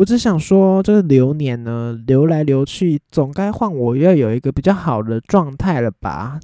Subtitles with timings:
[0.00, 6.40] 我只想说，这个流年呢，流来流去，总该换我要有一个比较好的状态了吧。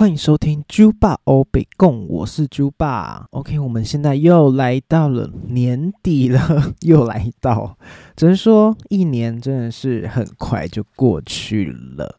[0.00, 3.26] 欢迎收听猪爸欧北贡，我是猪爸。
[3.32, 7.76] OK，我们现在又来到了年底了， 又来到，
[8.16, 11.66] 只能说一年真的是很快就过去
[11.98, 12.18] 了。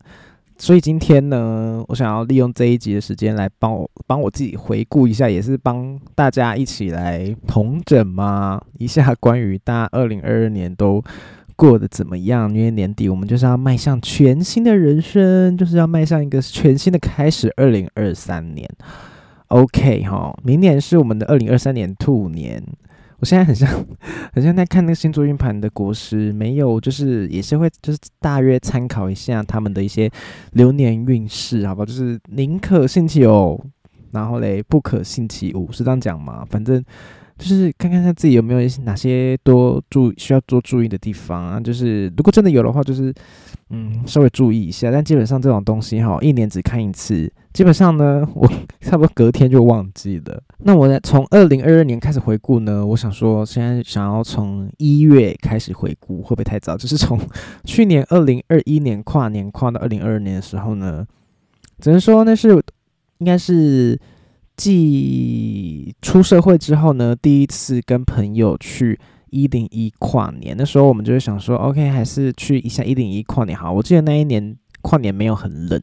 [0.60, 11.04] 所以今天呢，我想要利用这一集的时间来帮我帮我自己回顾一下，也是帮大家一起来同整嘛一下关于大家二零二二年都。
[11.62, 12.52] 过得怎么样？
[12.52, 17.54] 因为年底我们就是要迈向全新的人生，就是要迈向一个全新的开始。
[17.56, 18.68] 二零二三年
[19.50, 22.64] ，OK 哈，明年是我们的二零二三年兔年。
[23.20, 23.70] 我现在很像，
[24.34, 30.10] 很像在看那个星座运盘的国师，没有，就是也是会，就是大约参考一下他们的一些
[30.54, 31.86] 流年运势，好不好？
[31.86, 33.64] 就是宁可信其有，
[34.10, 36.44] 然后嘞不可信其无，是这样讲吗？
[36.50, 36.84] 反正。
[37.42, 41.60] 就是看看他自己有没有哪些多注需要多注意的地方啊。
[41.60, 43.12] 就是如果真的有的话，就是
[43.72, 44.92] 嗯稍微注意一下。
[44.92, 48.48] 但基本上这种东西哈，一年只看一次，基本上呢， 我
[48.80, 50.44] 差不多隔天就忘记了。
[50.60, 56.78] 那我从二零二二年开始回顾呢，我想说现在想要从一月开始回顾，会不会太早？
[56.78, 57.20] 就是从
[57.64, 61.04] 去年二零二一年跨年跨到二零二二年的时候呢，
[61.80, 62.50] 只能说那是
[63.18, 64.00] 应该是。
[64.58, 69.00] 继出社会之后呢，第一次跟朋友去
[69.30, 73.72] 一零一跨年，那时候我们就会想说，OK，还是去一下一零一跨年好。
[73.72, 75.82] 我记得那一年跨年没有很冷，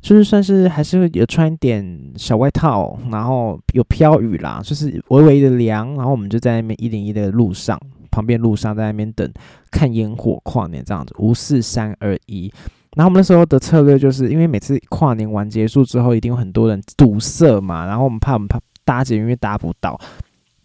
[0.00, 5.94] 就是算是还是有穿一点小外套，然后有飘雨啦，就是微微的凉。
[5.94, 7.78] 然后我们就在那边一零一的路上，
[8.10, 9.30] 旁边路上在那边等
[9.70, 12.52] 看烟火跨年这样子，五四三二一。
[12.96, 20.00] 然后我们那时候的策略就是，因为每次跨年完结束之后，一定有很多人堵塞嘛，然后我们怕我们怕搭捷运搭不到，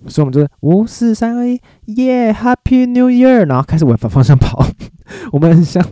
[0.07, 4.66] 所以我们就是五四三二一，耶，Happy New Year，然后开始往反方向跑。
[5.31, 5.85] 我们很像，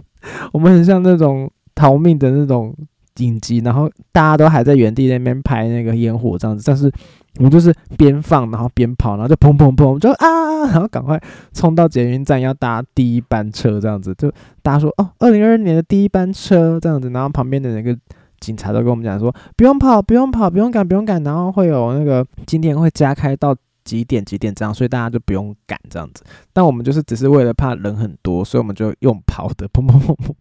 [0.53, 2.73] 我们很像那种逃命的那种
[3.13, 6.91] 紧急，然后大家都还在原地那边拍那个烟火这样子，但是。
[7.35, 11.21] 我们就是边放，然后边跑，然后就砰砰砰，就啊，然后赶快
[11.53, 14.29] 冲到捷运站要搭第一班车，这样子就
[14.61, 17.97] 大家说哦，二零二二年的第一班车这样子，然后旁边的那个
[18.39, 26.23] 警察都跟我们讲说，不用跑，不用跑，不用赶，不用赶，然后会有那个今天会加开到几点几点这样，所以大家就不用赶这样子。
[26.51, 30.33] 但我们就是只是为了怕人很多，所以我们就用跑的，砰砰砰砰，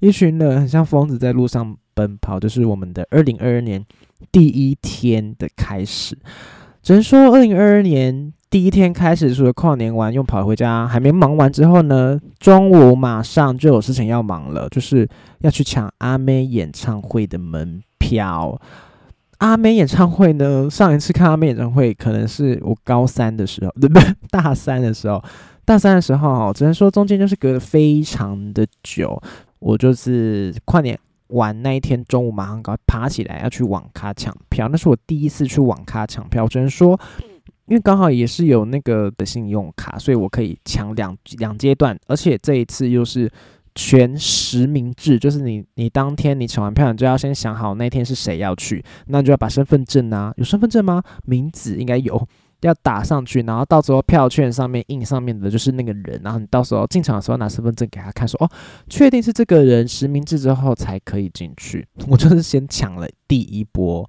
[0.00, 3.84] 一群人很像疯子在路上奔跑，就是我们的二零二二年。
[4.32, 6.16] 第一天的开始，
[6.82, 15.08] 只能说二零二二年第一天开始，除了跨年完又跑回家，还没忙完之后呢，中午马上就有事情要忙了，就是
[15.40, 18.60] 要去抢阿妹演唱会的门票。
[19.38, 24.14] 阿妹演唱会呢，上一次看阿妹演唱会，可能是我高三的时候，对不对？
[24.30, 25.22] 大三的时候，
[25.64, 29.20] 大三的时候，只能说中间就是隔得非常的久。
[29.58, 30.98] 我就是跨年。
[31.34, 34.68] 晚那一天中午，马上赶快爬起来要去网咖抢票。
[34.68, 36.98] 那是我第一次去网咖抢票，只能说，
[37.66, 41.98] 因为刚好也是有那个的信用卡，所以我可以抢两两阶段。
[42.06, 43.30] 而且这一次又是
[43.74, 51.02] 全实名制，就是你你当天你抢完票，你就要先想好那天是谁要去，那就要把身份证啊，有身份证吗？
[51.26, 52.26] 名字应该有。
[52.66, 58.50] 要打上去，然后到时候票券上面印上面的就是那个人，然后你到时候进场的时候拿身份证给他看，说哦，
[58.88, 61.86] 确定是这个人实名制之后才可以进去。
[62.08, 64.08] 我就是先抢了第一波，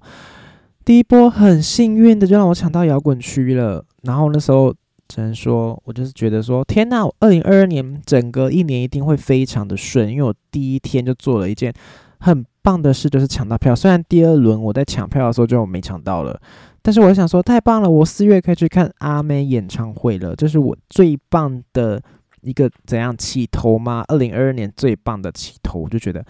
[0.84, 3.84] 第一波很幸运的就让我抢到摇滚区了。
[4.02, 4.74] 然后那时候
[5.06, 11.72] 只能说，我就是觉得说，天呐，二零二二年整个一年一定会非常的顺，因为我第一天就做了一件
[12.20, 13.76] 很棒的事，就是抢到票。
[13.76, 16.36] 虽然第二轮我在抢票的时候就没抢到了。
[16.82, 17.88] 但是我想说，太棒了！
[17.88, 22.02] 我四月可以去看阿妹演唱会了，这是我最棒的
[22.40, 24.04] 一个怎样起头吗？
[24.08, 26.24] 二零二二年最棒的起头，我就觉得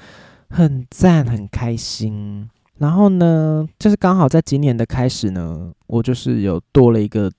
[0.50, 2.46] 很赞，很开心。
[2.76, 7.32] 然后呢，就是刚好在今年的开始呢，我就是有多了一个。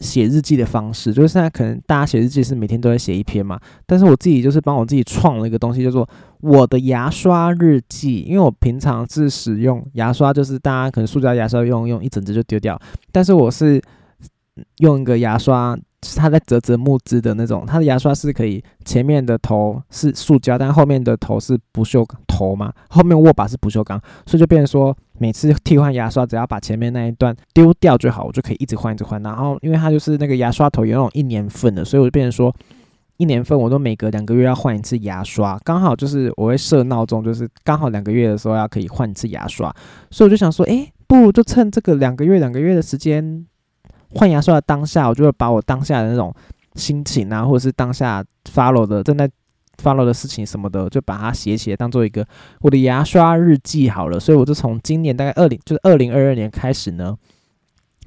[0.00, 6.08] 写日记的方式，就是现在可能大家写日记是每天都在写一篇嘛，但是我自己就是帮我自己创了一个东西，叫做
[6.40, 8.22] 我的牙刷日记。
[8.22, 12.80] 因为我平常是使用牙刷，就是大家可能塑胶牙刷用用一整只就丢掉，
[13.12, 13.80] 但是我是
[14.78, 15.78] 用一个牙刷。
[16.02, 29.22] 是它在折折木质的那种，它的牙刷是可以前面的头是塑胶，但后面的头是不锈钢头嘛，后面握把是不锈钢，所以就变成说每次替换牙刷，只要把前面那一段丢掉就好，我就可以一直换一直换。
[29.22, 32.54] 然后因为它就是那个牙刷头有那种一年份的，所以我就变成说
[33.18, 39.70] 一年份我都每隔两个月要换一次牙刷，刚好就是我会设闹钟，就是刚好两个月的时候要可以换一次牙刷，
[40.10, 43.44] 所以我就想说，诶，不如就趁这个两个月两个月的时间
[44.14, 46.34] 换牙刷的当下，我就会把我当下的那种
[46.74, 49.28] 心情啊，或者是当下 follow 的正在
[49.82, 52.26] follow 的事情什么的，就把它写起来，当做一个
[52.60, 54.20] 我的牙刷日记好了。
[54.20, 57.16] 所以我就从今年大概二零就是二零二二年开始呢。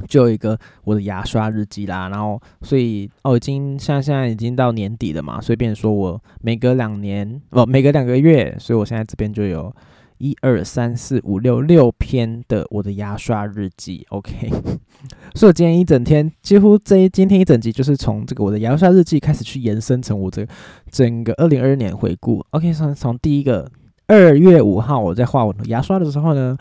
[0.07, 9.73] 就有一个我的牙刷日记啦，然后所以哦，已经像现在已经到年底了嘛，所以变说我每隔两年哦，每隔两个月，所以我现在这边就有
[10.17, 14.49] 一二三四五六六篇的我的牙刷日记，OK。
[15.35, 20.51] 所以我今天一整天，几乎这一今天一整集就是从这个我的牙刷日记开始去延伸成我这个
[20.91, 22.71] 整个二零二二年回顾，OK。
[22.73, 23.69] 从从第一个
[24.07, 26.57] 二月五号我在画我的牙刷的时候呢，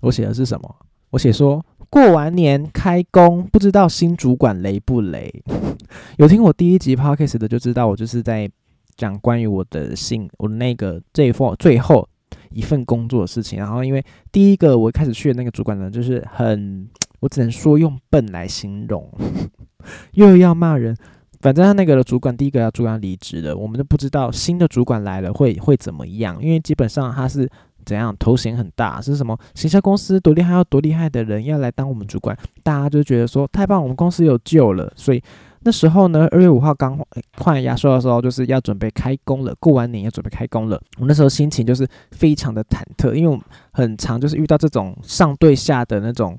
[0.00, 0.76] 我写的是什么？
[1.10, 1.64] 我写说。
[1.92, 5.42] 过完年开工，不知道新主管雷不雷？
[6.18, 8.48] 有听我第一集 podcast 的就知道，我就是在
[8.96, 12.08] 讲关于我的信我那个这一封最后
[12.52, 13.58] 一份工作的事情。
[13.58, 16.88] 然后，因为第一个我开始去的那个主管呢，就是很，
[17.20, 19.10] 我只能说用笨来形容，
[20.14, 20.96] 又要骂人。
[21.40, 27.48] 反正他那个主管第一个要主管离职了，我们都不知道新的主管来了会会怎么样，因为基本上他是。
[27.82, 29.36] 怎样头衔很大是什么？
[29.54, 34.92] 行销公司多厉害，要多厉害的人要来当我们主管，大家就觉得说太棒，我们公司有救了。
[34.94, 35.22] 所以
[35.62, 36.98] 那时候呢，二月五号刚
[37.38, 39.54] 换牙刷的时候，就是要准备开工了。
[39.60, 43.40] 过完年要准备开工了，我那时候心情就是非常的忐忑，因为我
[43.72, 46.38] 很常就是遇到这种上对下的那种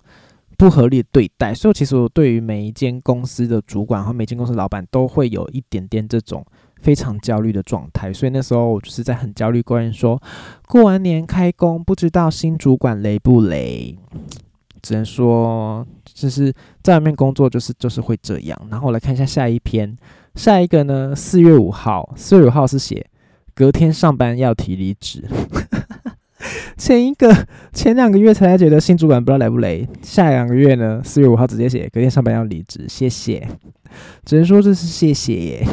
[0.57, 6.45] 不合理的对待，所以其实我对于每一间公司的主管和每间公司老板都会有一点点这种。
[6.81, 10.19] 非常焦虑的状态，所以那时候我就是在很焦虑，关于说
[10.67, 13.95] 过完年开工，不知道新主管雷不雷，
[14.81, 15.85] 只能说
[16.21, 16.53] 就是
[16.83, 18.67] 在外面工作就是就是会这样。
[18.69, 19.95] 然后来看一下下一篇，
[20.35, 23.05] 下一个呢，四月五号，四月五号是写
[23.55, 25.23] 隔天上班要提离职。
[26.77, 31.01] 前一个前两个月才觉得新主管不知道来不来，下两个月呢？
[31.03, 33.47] 四月五号直接写隔天上班要离职，谢谢，
[34.25, 35.67] 只能说这是谢谢耶。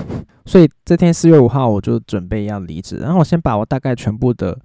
[0.44, 4.58] 所以这天四月五号我就准备要离职，然后我先把我大概全部的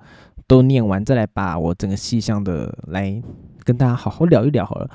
[0.45, 3.21] 都念完，再来把我整个细项的来
[3.63, 4.89] 跟大家好好聊一聊好了。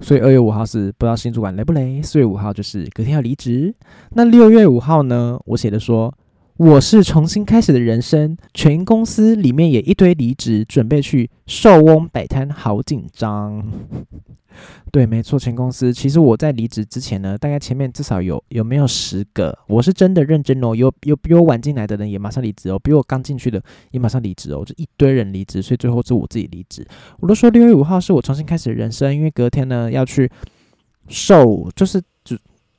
[0.00, 3.74] 所以二月五号是不知道新主管雷不雷，四月五号就是隔天要离职。
[4.10, 5.38] 那六月五号呢？
[5.46, 6.12] 我写的说。
[6.58, 13.64] 我是重新开始的人生，全公司里面也一堆离职，准备去寿翁摆摊，好紧张。
[14.90, 15.94] 对，没错，全公司。
[15.94, 20.74] 其实我在离职之前呢，大概前面至少有有没有十个，我是真的认真哦。
[20.74, 23.62] 有有比我晚进来的人也马上离职哦，比我刚进去的
[23.92, 26.84] 也马上离职哦，就一堆人离职，所以最后是我自己离职。
[27.20, 30.28] 我都说六月五号是我重新开始的人生，因为隔天呢要去
[31.06, 32.02] 寿，就是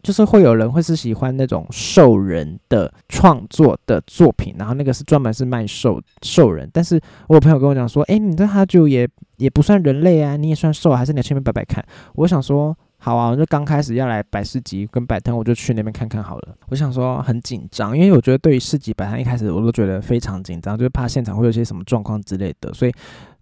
[0.04, 0.14] 就。
[0.14, 6.70] 是会有人会是喜欢那种兽人的创作的作品，然后那个是专门是卖兽兽人。
[6.74, 7.00] 但是
[7.30, 9.08] 我朋友跟我讲说，哎，你这哈就也
[9.38, 11.82] 也不算人类啊，你也算兽，还是你去那边摆摆看？
[12.16, 16.56] 我想说，好啊，我就刚开始要来摆市集跟摆摊，我就去那边看看好了。
[16.68, 22.92] 我想说很紧张，因为我觉得对于市集摆摊一开始我都觉得非常紧张，就是怕现场会有些什么状况之类的，所以。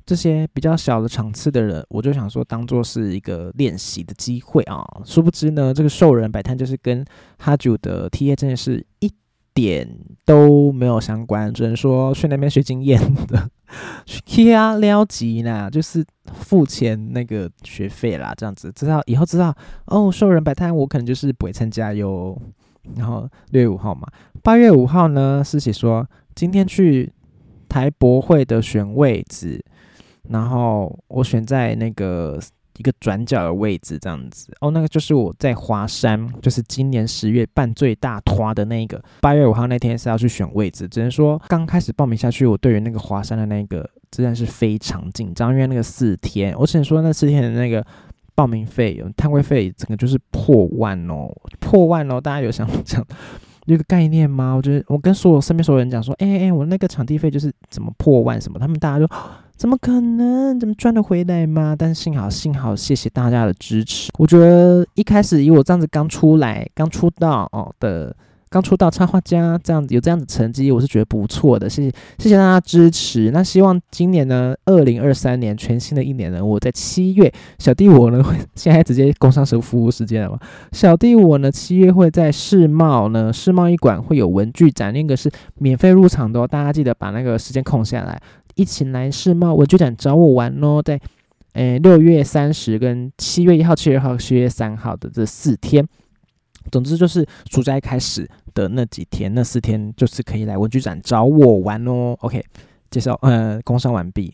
[0.08, 4.82] 这些比较小的场次的人，我就想说当做是一个练习的机会啊。
[5.04, 7.06] 殊不知呢，这个兽人摆摊就是跟
[7.38, 9.12] 哈九的 T A 真的是一
[9.54, 9.86] 点
[10.24, 12.98] 都没有相关，只能说去那边学经验
[13.28, 13.50] 的，
[14.06, 19.54] 去啊撩级呢，就是付钱那个学费啦，这样子知道以后知道
[19.88, 22.42] 哦，兽人摆摊我可能就是不会参加哟。
[22.96, 24.08] 然后六月五号嘛，
[24.42, 27.12] 八月五号呢是写说今天去
[27.68, 29.62] 台博会的选位置。
[30.30, 32.40] 然后我选在那个
[32.78, 39.04] 一个转角的位置，这样子哦，那个就是我在华山，就是今年十月办最大团的那个。
[39.22, 47.84] 八月五号那天是要去选位置，只能说刚开始报名下去，我对于那个华山的那个真的是非常紧张，因为那个四天，我只能说那四天的那个
[48.36, 51.28] 报名费用、摊位费，整个就是破万哦，
[51.60, 52.22] 破万哦！
[52.22, 53.04] 大家有想讲
[53.66, 54.54] 有个概念吗？
[54.54, 59.12] 我觉得我跟所有身边所有人讲说，哎哎，我那个场地费就是怎么破万什么，他们大家就。
[59.58, 60.60] 怎么可能？
[60.60, 61.76] 怎么赚得回来吗？
[61.78, 64.12] 但幸好，幸好，谢谢大家的支持。
[64.20, 68.16] 我觉得一开始以我这样子刚出来、刚出道哦的、
[68.50, 71.68] 刚出道插画家这样子有这样子成绩，我是觉得不错的。
[71.68, 73.32] 谢谢，谢谢大家支持。
[73.32, 80.40] 那希望今年呢，二零二三年全新的一年呢，我在七月，小弟我呢会现在直接工商时服务时间了嘛？
[80.72, 88.22] 小弟我呢七月会在世贸呢世贸一馆会有文具展，那个是免费入场的哦，大家记得把那个时间空下来。
[88.58, 91.00] 一起来世贸文具展找我玩哦，在
[91.54, 95.88] 诶六月三十跟七月一号、七月二号、七月三号的这四天，
[96.72, 102.16] 总之就是暑假一开始的那几天，那四天就是可以来文具展找我玩哦。
[102.20, 102.44] OK，
[102.92, 104.34] 介绍呃，工商完毕。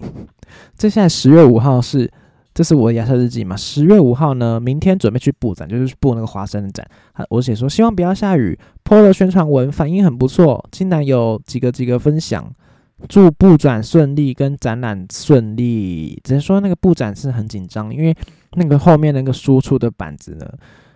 [0.77, 2.11] 接下来十月五号是，
[2.53, 3.55] 这是我的亚瑟日记嘛？
[3.55, 6.85] 十月五号呢，明天准备去布展，就是布那个华山的展。
[7.29, 12.53] 我写说希望不要下雨，po 了宣传文，反应很不错，竟然有几个几个分享，
[13.07, 16.19] 祝布展顺利跟展览顺利。
[16.23, 18.15] 只能说那个布展是很紧张，因为
[18.53, 20.45] 那个后面那个输出的板子呢。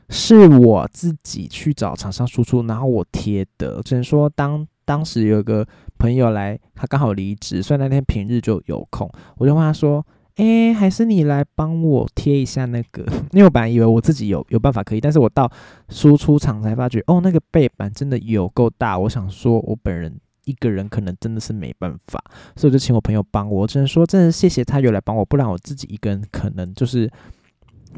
[0.09, 3.81] 是我自己去找厂商输出，然后我贴的。
[3.83, 5.67] 只能说当当时有个
[5.99, 10.01] 朋友来，他刚好离职，所以那天平日就有空，我就问他说
[10.37, 13.03] ：“哎，还是你来帮我贴一下那个？”
[13.35, 15.51] 因为我本来以为我自己有有办法可以，但是我到
[15.89, 18.97] 输出厂才发觉，哦，那个背板真的有够大。
[18.97, 22.19] 我想说，我本人一个人可能真的是没办法，
[22.55, 23.67] 所以就请我朋友帮我。
[23.67, 27.07] 只能说，真的谢谢他有来帮我，不然我自己一个人可能就是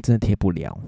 [0.02, 0.78] 真的贴不了。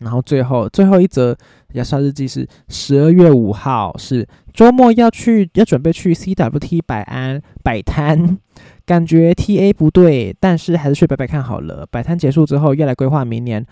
[0.00, 1.36] 然后最后最后一则
[1.74, 8.36] 牙刷日记是十二月五号，是周末要去要准备去 CWT 百安摆摊，
[8.84, 11.86] 感觉 TA 不对，但是还是去摆摆看好了。
[11.88, 13.64] 摆摊结束之后，要来规划明年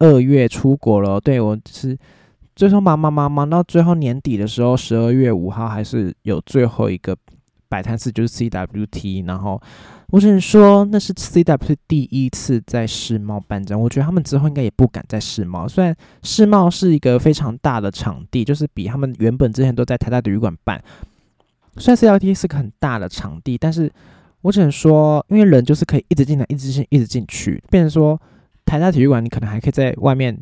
[0.00, 1.20] 二月出国了。
[1.20, 1.96] 对我是
[2.56, 7.16] 最终忙忙忙忙到最后年底的时候，十二月五号还是有最后一个
[7.68, 9.62] 摆摊次，就是 CWT，然后。
[10.10, 13.78] 我只能说，那是 CWT 第一次在世贸办展。
[13.78, 15.66] 我觉得他们之后应该也不敢在世贸。
[15.66, 20.80] 虽然世贸是一个非常大的场地，就是比他们原本之前都在台大体育馆办。
[21.76, 23.90] 虽然 CLT 是个很大的场地，但是
[24.42, 28.16] 我只能说，因为人就是可以一直进来，一直进，一直进去，变成说
[28.64, 30.38] 台大体育馆，你可能还可以在外面。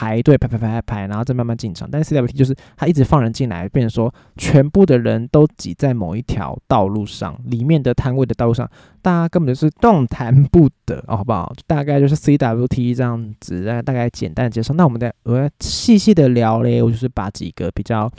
[0.00, 1.86] 排队排排排排排，然后再慢慢进场。
[1.90, 8.66] 但是 CWT 就是它一直放人进来，变成说全部的人都挤在某一条道路上，里面的摊位的道路上，
[9.02, 11.52] 大家根本就是动弹不得，好不好？
[11.66, 14.72] 大概就是 CWT 这样子，大概简单的介绍。
[14.72, 18.10] 那我们再我细细的聊嘞，我就是把几个比较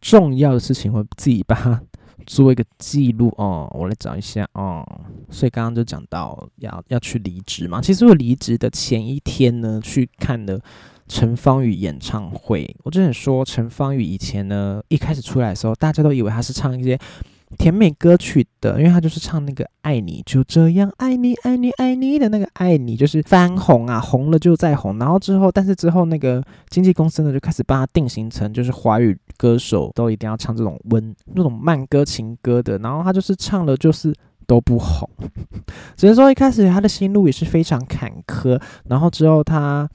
[0.00, 1.82] 重要的事情，我自己把它。
[2.26, 4.86] 做一个记录哦，我来找一下哦。
[5.30, 7.80] 所以刚刚就讲到要要去离职嘛。
[7.80, 10.60] 其实我离职的前一天呢，去看了
[11.10, 12.72] 陈芳宇演唱会。
[12.84, 16.96] 我只能说，陈芳宇以前呢，一开始出来的时候，大家都以为他是唱一些。
[17.58, 24.96] 甜美歌曲的，因为他就是唱那个“爱你就这样爱你爱你爱你”的那个“爱你”，就是翻红啊，红了就再红。
[25.00, 32.78] 然后之后，但是之后那个经纪公司呢，就开始帮他定型成就是华语歌手都一定要唱这种温那种慢歌情歌的。
[32.78, 34.14] 然后他就是唱了就是
[34.46, 35.10] 都不红，
[35.98, 38.62] 只能说一开始他的心路也是非常坎坷。
[38.84, 39.90] 然后之后他。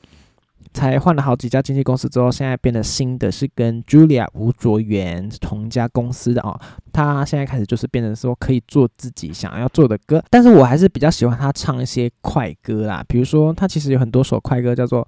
[0.75, 6.59] 才换了好几家经纪公司之后，现在变得新的是跟 Julia 吴卓源同一家公司的哦。
[6.91, 13.03] 他现在开始就是变成说可以做自己想要做的歌，但是我还是比较喜欢他唱一些快歌啦。
[13.07, 15.07] 比如说他其实有很多首快歌，叫做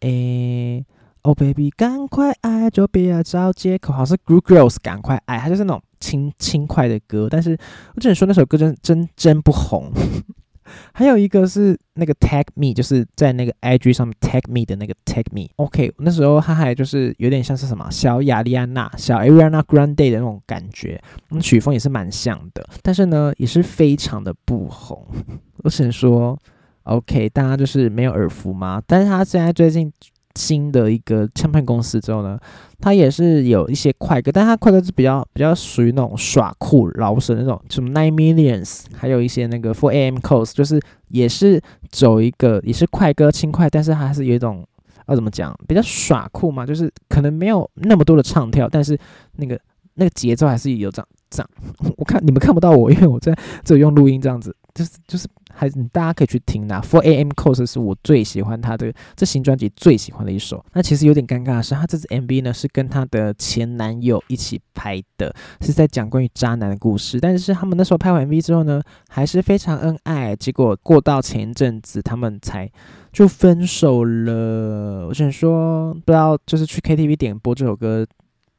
[0.00, 0.82] 诶
[1.20, 7.28] ，Oh baby，赶快爱就别找借口，好像是 Good Girls，赶快爱，他就是那种轻轻快的歌。
[7.30, 7.56] 但是
[7.94, 9.92] 我只能说那首歌真真真不红。
[10.92, 15.48] 还有一个是那个 tag me，就是在那个 IG 上面 tag me 的那个 tag me。
[15.56, 25.06] OK，那时候他还就是有点像是什么小雅丽安娜、小 Ariana Grande 的那种感觉，那，曲风也是蛮像的，但是呢，也是非常的不红。
[25.58, 26.38] 我只能说
[26.84, 28.82] ，OK，大家就是没有耳福吗？
[28.86, 29.92] 但是他现在最近。
[30.34, 32.38] 新的一个唱片公司之后呢，
[32.80, 40.16] 他也是有一些快歌，但他快歌是比较比较属于那种耍酷老神那种，什么 Nine Millions，还有一些那个 Four A.M.
[40.16, 41.60] c o s t 就是也是
[41.90, 44.66] 走一个也是快歌轻快，但是还是有一种
[45.08, 48.98] 要怎么讲，比较耍酷嘛，就是可能没有那么多的唱跳，但是
[49.36, 49.58] 那个
[49.94, 51.50] 那个节奏还是有这样这样。
[51.96, 55.28] 我看你们看不到我，因为我在这用录音这样子，就是就是。
[55.54, 57.28] 还是大家可以去听的，Four A.M.
[57.32, 60.64] Coast 是我最喜欢他的这新专辑最喜欢的一首。
[60.72, 67.20] 那其实有点尴尬的是，他这支 MV 呢是跟他的前男友一起拍的，是在讲关于渣男的故事。
[67.20, 70.34] 但是他们那时候拍完 MV 之后呢，还是非常恩爱。
[70.34, 72.66] 结果过到前一阵子，他们才
[73.12, 75.06] 就分手了。
[75.08, 78.06] 我想说，不知道就是去 KTV 点播这首歌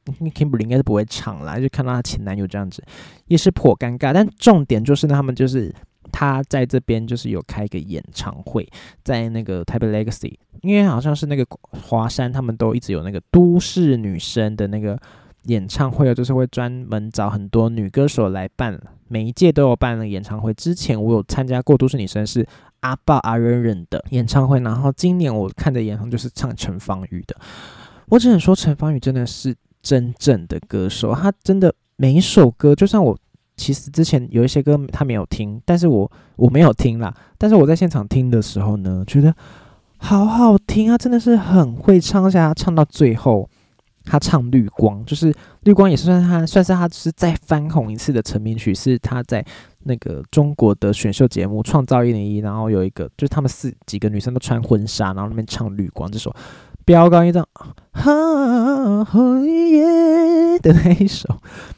[0.06, 2.84] ，Kimberly 应该是不会唱啦，就看到她前男友这样子，
[3.26, 4.14] 也是颇尴尬。
[4.14, 5.74] 但重点就是呢，他们就是。
[6.14, 8.66] 他在这边就是有开一个演唱会，
[9.04, 14.98] 在那个台北 Legacy，因为好像是那个华山，他们都一直有那个都市女生的那个
[15.46, 20.54] 演唱会，就是会专门找很多女歌手来办，每一届都有办了演唱会。
[20.54, 22.48] 之前我有参加过都市女生是
[22.82, 27.36] 阿豹阿忍忍的演唱会，然后今年我看的演唱就是唱陈芳宇的。
[28.10, 33.18] 我只能说陈芳宇真的是真正的歌手，他真的每一首歌，就算我。
[33.64, 37.14] 其实之前有一些歌他没有听，但是我我没有听啦。
[37.38, 39.34] 但是我在现场听的时候呢，觉得
[39.98, 43.50] 好好听啊，真的是很会唱，而且他唱到最后，
[44.04, 49.46] 他唱《绿光》，就是《绿光》也是算他算是他是再翻红一次的成名曲，是他在
[49.84, 56.36] 那个中国的选秀节目《创造一零一》，然后有一个就是他们四几个女生都穿婚纱，然后那边唱《绿光》这首
[56.86, 57.48] 飙高音这样，
[57.92, 61.28] 哈耶的那一首，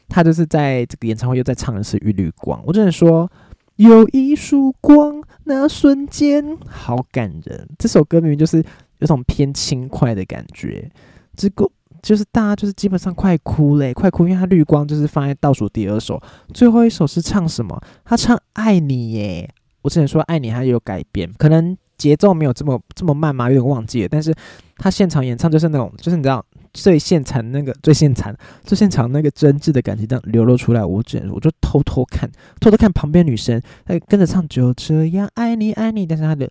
[0.08, 3.30] 他就是在这个演唱会又在唱的是《一缕光》，我只能说。
[3.76, 7.68] 有一束光，那瞬间好感人。
[7.78, 8.64] 这首歌明明就是
[9.00, 10.90] 有种偏轻快的感觉，
[11.36, 11.70] 这个
[12.00, 16.18] 就是大家就是基本上快哭嘞，快哭，因为他绿光就是放在倒数第二首，
[16.54, 17.78] 最后一首是唱什么？
[18.02, 19.46] 他唱爱你耶。
[19.82, 24.08] 我之前说爱你，他有改编，可能节奏没有这么这么慢嘛，有点忘记了。
[24.10, 24.34] 但是
[24.76, 26.44] 他现场演唱就是那种，就是你知道。
[26.72, 32.30] 最现场那个最现场最现场那个真挚的感情，这样流露出来，我只我就偷偷看，
[32.60, 36.46] 偷偷看旁边女生，她，跟着唱就这样爱你爱你，但是她的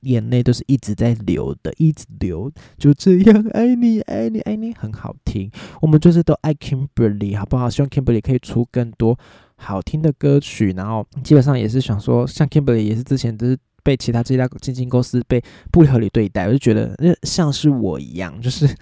[0.00, 5.48] 眼泪都是一直在流的，一直流，就这样爱你爱你爱你，很好听。
[5.80, 7.70] 我们就是都爱 Kimberly，好不好？
[7.70, 9.16] 希望 Kimberly 可以出更多
[9.54, 13.56] 好听的歌曲，然后基本上也是想说，像 Kimberly 也是之前都是
[13.88, 15.42] 被其他这家基金公司被
[15.72, 18.68] 不合理对待，我就觉得那像是我一样，就是。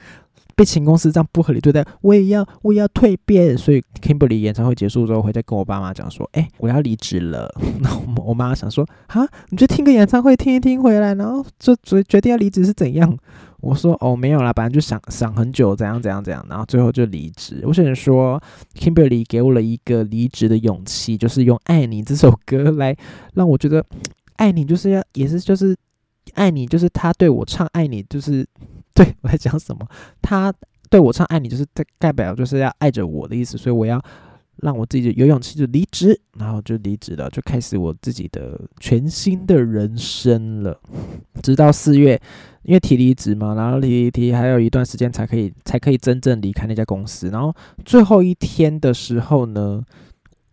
[0.57, 3.59] 被前公司这样不合理对待，我也要，我也要蜕变。
[3.59, 7.55] 所以 Kimberly 演唱会结束之后，回再跟我爸妈讲说：“哎，我要离职了。
[7.81, 13.15] ”那我我妈想说：“哈，你就听个演唱会，听一听回来，然后就决决定要离职是怎样？”
[13.61, 18.43] 我说：“哦，没有啦，反正就想想很久，怎样怎样怎样，然后最后就离职。”我只能说
[18.75, 22.97] ，Kimberly 给我了一个离职的勇气，就是用《爱你》这首歌来
[23.35, 23.85] 让我觉得，
[24.37, 25.77] 爱你就是要，也是就是
[26.35, 28.47] 爱你，就是他对我唱《爱你》，就是。
[28.97, 29.87] 对我在讲什么？
[30.23, 30.51] 他
[30.89, 31.67] 对我唱“爱你”，就是
[31.99, 34.03] 代表就是要爱着我的意思，所以我要
[34.63, 40.81] 让我自己有勇气就离职，然后就离职了，就开始我自己的全新的人生了。
[41.43, 42.19] 直到四月，
[42.63, 47.29] 因为提离职嘛，然后提提还有一段时间才可以才可以真正离开那家公司。
[47.29, 49.85] 然后最后一天的时候呢，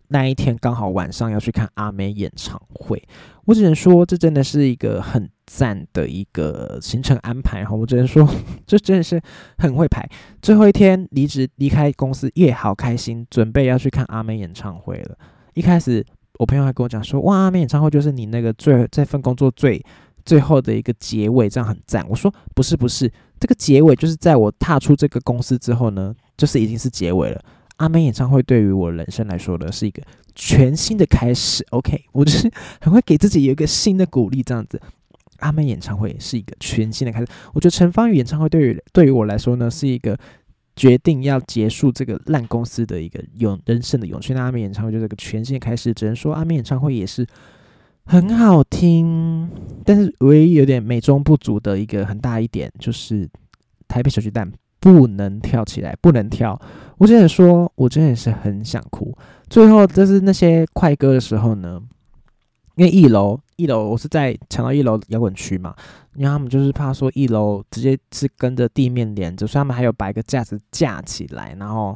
[0.08, 3.02] 那一天刚好晚上要去看阿美演唱会，
[3.46, 5.30] 我只能说这真的是一个很。
[5.46, 8.28] 赞的一个行程安排哈，我只能说，
[8.66, 9.22] 这真的是
[9.58, 10.10] 很会排。
[10.42, 15.18] 最后一天离职离开公司，也好开心，准备要去看阿妹演唱会了。
[15.54, 16.04] 一开始
[16.40, 19.84] 我朋友还跟我讲说，哇，阿妹演唱会就是你那个最这份工作最
[20.24, 22.04] 最后的一个结尾，这样很赞。
[22.08, 27.42] 我说不是不是，这个结尾就是在我踏出这个公司之后呢，就是已经是结尾了。
[27.84, 30.02] 阿妹演唱会对于我人生来说呢，是一个
[30.36, 31.66] 全新的开始。
[31.72, 34.82] OK，我就是很会给自己有一个新的鼓励，这样子。
[35.40, 37.28] 阿妹演唱会是一个全新的开始。
[37.54, 40.18] 我觉得陈芳宇演唱会对于对于我来说呢，是一个
[40.78, 44.34] 决定要结束这个烂公司的一个勇人生的勇气。
[44.34, 45.94] 那阿妹演唱会就是个全新的开始。
[45.94, 47.28] 只能说阿妹演唱会也是
[48.06, 49.50] 很好听，
[49.84, 53.30] 但是唯一有点美中不足的一个很大一点就是
[53.90, 56.58] 台北小巨蛋不能跳起来，不能跳。
[56.98, 59.16] 我只能说，我真的是很想哭。
[59.50, 61.82] 最后就是那些快歌的时候呢。
[62.76, 65.76] 因为一楼，一楼我是在抢到一楼摇滚区嘛，
[66.16, 71.96] 因为他们就是怕说一楼直接是跟着地面连着，所以他们还有摆一个架子架起来，然后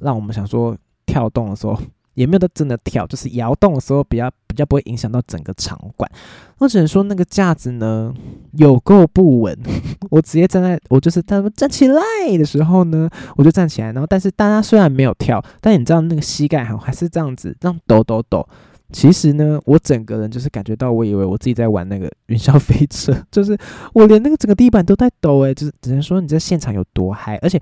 [0.00, 1.78] 让我们想说跳动的时候
[2.16, 6.10] 也没有真的跳，就是摇动的时候比较比较不会影响到整个场馆。
[6.58, 8.12] 我只能说那个架子呢
[8.52, 9.56] 有够不稳，
[10.10, 12.02] 我直接站在我就是他们站起来
[12.36, 18.48] 的时候呢，我就站起来，然后但是大家虽然没有跳，但你知道那个膝盖还还是这样子，这样抖抖抖。
[18.92, 23.58] 其实呢，我整个人就是感觉到，我以为我自己在玩那个云霄飞车， 就是
[23.92, 27.60] 我连那个整个地板都在抖诶，就是只能说你在现场有多嗨，而且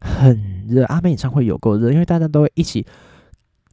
[0.00, 0.84] 很热。
[0.86, 2.84] 阿妹演唱会有够热，因为大家都会一起，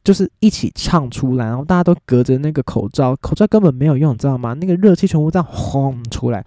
[0.06, 4.54] 就是一起唱出来，然后大家都隔着那个口罩，口罩根本没有用，你知道吗？
[4.54, 6.46] 那个热气全部这样轰出来。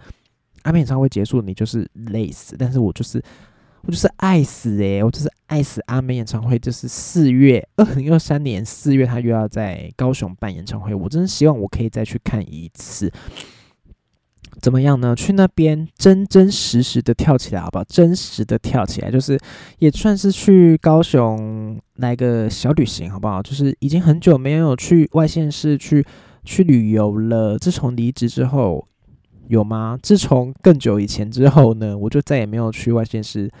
[0.63, 3.21] 阿妹演唱会结束，你就是累死，但是我就是。
[3.83, 13.09] 我就是爱死诶，我就是爱死阿妹演唱会，就是四月二零二三年四月，他又要在高雄办演唱会，我真的希望我可以再去看一次。
[14.59, 15.15] 怎么样呢？
[15.15, 17.83] 去那边真真实实的跳起来，好不好？
[17.85, 19.39] 真实的跳起来，就是
[19.79, 23.41] 也算是去高雄来个小旅行，好不好？
[23.41, 26.05] 就是已经很久没有去外县市去
[26.43, 27.57] 去旅游了。
[27.57, 28.85] 自从离职之后。
[29.49, 29.97] 有吗？
[30.03, 33.51] 自从更久以前之后呢，我就再也没有去外县市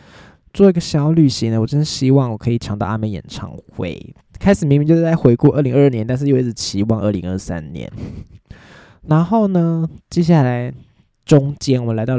[0.53, 1.59] 做一个小旅行了。
[1.59, 3.99] 我真希望我可以抢到阿妹演唱会。
[4.39, 7.91] 开始明明就是在回顾二零二二年，但是又一直期望二零二三年。
[9.07, 10.71] 然后呢，接下来
[11.29, 12.15] 中间我来到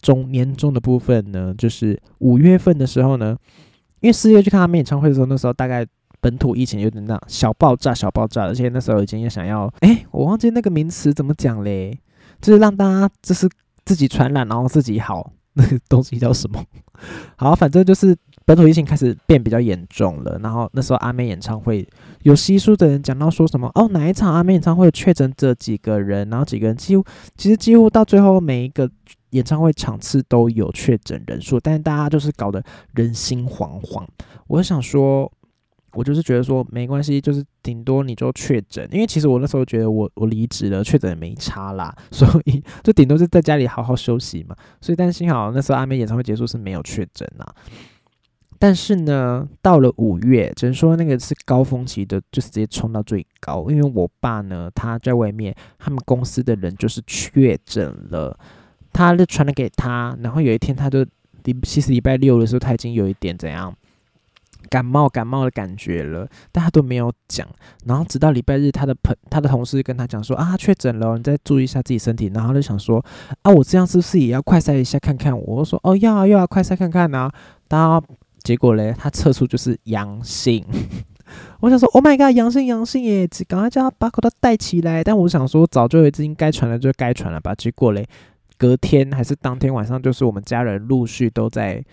[0.00, 3.36] 中年终的部分呢，就是五月份的时候呢，
[3.98, 5.84] 因为四月去看他们演唱会的时候，那时候大概
[6.20, 11.98] 本土疫情有点那小爆炸，小爆炸，而且那时候已经也想要，哎，我忘记那个名词怎么讲嘞。
[12.40, 13.48] 就是让大家就是
[13.84, 16.64] 自己传染，然后自己好，那个东西叫什么？
[17.36, 20.38] 好，反正就是本土疫情开始变比较严重了。
[20.42, 21.86] 然后那时候阿妹演唱会
[22.22, 27.04] 有稀疏的人讲到说什么哦，哪一场阿妹演唱会确诊这几个人，然后几个人几乎
[27.36, 28.90] 其实几乎到最后每一个
[29.30, 32.62] 演唱会场次都有确诊人数，但是大家就是搞得
[32.94, 34.04] 人心惶惶。
[34.46, 35.30] 我想说。
[35.94, 44.56] 我就是觉得说没关系，就是顶多你就确诊，因为其实我那时候觉得我我离职了，确诊也没差啦，所以就顶多是在家里好好休息嘛。
[44.80, 47.54] 所以但幸好那时候阿妹演唱会结束是没有确诊啊。
[48.62, 53.66] 但是呢，到了五月，只能说那个是高峰期的，就是直接冲到最高。
[53.68, 58.38] 因为我爸呢，他在外面，他们公司的人就是确诊了，
[58.92, 61.04] 他就传了给他，然后有一天他就
[61.42, 63.74] 礼其实礼拜六的时候他已经有一点怎样。
[64.70, 67.46] 感冒感冒的感觉了，但他都没有讲。
[67.84, 72.30] 然后直到礼拜日，他的朋他的同事跟他讲说啊，确诊了，你再注意一下自己身体。
[72.32, 73.04] 然后他就想说
[73.42, 75.36] 啊，我这样是不是也要快筛一下看看？
[75.36, 77.28] 我说哦，要啊，要啊，快筛看看啊。
[77.68, 78.00] 他
[78.42, 80.64] 结果嘞，他测出就是阳性。
[81.60, 83.28] 我想说，Oh my god，阳性阳性耶！
[83.48, 85.02] 赶快叫他把口罩戴起来。
[85.02, 87.54] 但我想说，早就已经该传了就该传了吧。
[87.54, 88.06] 结果嘞，
[88.58, 91.84] 隔天还是当天晚上，就是我们家人陆续都在。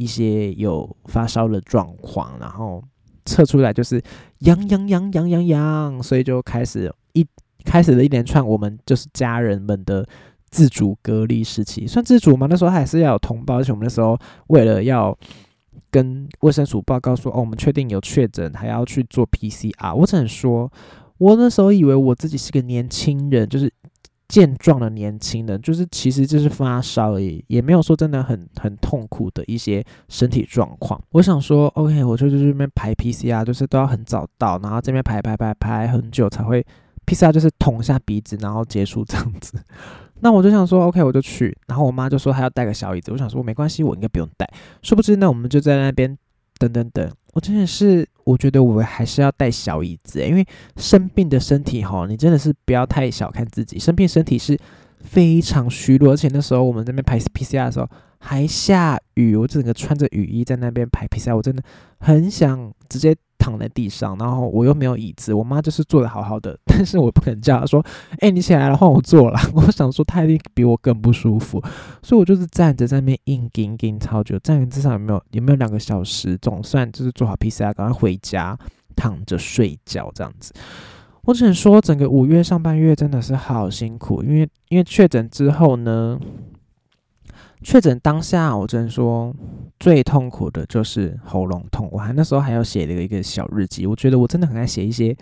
[0.00, 2.80] 一些有发烧的状况，然后
[3.24, 4.00] 测出来就是
[4.38, 7.26] 阳阳阳阳阳阳，所以就开始一
[7.64, 10.06] 开始了一连串我们就是家人们的
[10.50, 12.46] 自主隔离时期，算自主吗？
[12.48, 14.16] 那时候还是要有同胞，而且我们那时候
[14.46, 15.18] 为了要
[15.90, 19.94] 跟卫生署报告说哦，我们确定有确诊，还要去做 PCR。
[19.94, 20.70] 我只能说，
[21.18, 23.72] 我那时候以为我自己是个年轻人，就是。
[24.28, 31.02] 健壮的年轻人，就是其实就是发烧而已，也没有说真的很很痛苦的一些身体状况。
[31.12, 36.62] 我想说，OK，我就去这边排 PCR，就是都要很早到，然后这边排排排排很久才会
[37.08, 39.54] PCR，就是捅一下鼻子，然后结束这样子。
[40.20, 44.46] 那我就想说，OK，我就去，然后我妈就说她要带个小椅子，我想说没关系，我应该不用带。
[44.82, 46.18] 殊不知呢，我们就在那边
[46.58, 47.10] 等等等。
[47.32, 50.44] 我真的是，我觉得我还是要带小椅子，因为
[50.76, 53.78] 生病的身体哈，你真的是不要太小看自己。
[53.78, 54.58] 生病身体是
[54.98, 61.62] 非常虚弱，而且那时候我们那边排 PCR 的时候还下雨，我整个穿着雨衣在那边排 PCR，我真的
[62.00, 63.16] 很想直接。
[63.48, 67.84] 躺在地上，然后我又没有椅子，我妈就是坐的好好的， 但是我不肯叫她说
[68.20, 71.62] ：“哎，你起来了，换我坐了。” 我想说她一定比我更不舒服，
[72.02, 78.58] 所以我就是站着在那边硬顶顶超久，站至少有没有有没有两个小时，总算就是做好 PCR，赶快回家
[78.94, 80.52] 躺着睡觉这样子。
[81.22, 86.18] 我只能说，整个五月上半月真的是好辛苦，因为因为确诊之后呢。
[87.62, 89.34] 确诊当下，我只能说
[89.80, 91.88] 最痛苦的就是喉咙痛。
[91.92, 95.16] 我还那时候还要写了一个小日记，我觉得我真的很爱写一些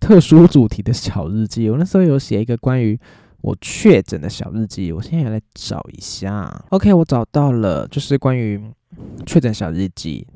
[0.00, 1.68] 特殊主题的小日记。
[1.70, 2.98] 我那时候有写一个关于
[3.40, 6.64] 我确诊的小日记，我现在来找一下。
[6.70, 8.60] OK，我找到了，就是关于
[9.26, 10.26] 确诊小日记。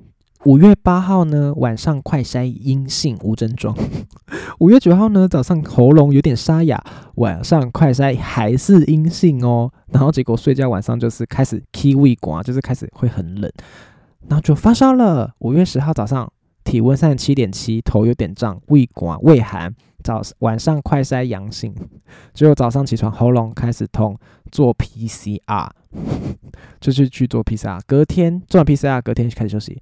[0.45, 3.77] 五月八号呢，晚上快筛阴性无症状。
[4.59, 6.83] 五月九号呢，早上喉咙有点沙哑，
[7.15, 9.73] 晚上快筛还是阴性哦。
[9.93, 13.49] 然后结果睡觉晚上就是开始气胃寒，就是开始会很冷，
[14.29, 15.33] 然后就发烧了。
[15.39, 16.29] 五月十号早上
[16.65, 19.73] 体温三十七点七，头有点胀，胃寒胃寒。
[20.03, 21.73] 早晚上快筛阳性，
[22.35, 24.19] 结果早上起床喉咙开始痛，
[24.51, 25.69] 做 PCR，
[26.81, 27.81] 就是去做 PCR。
[27.87, 29.81] 隔天做完 PCR，隔天开始休息。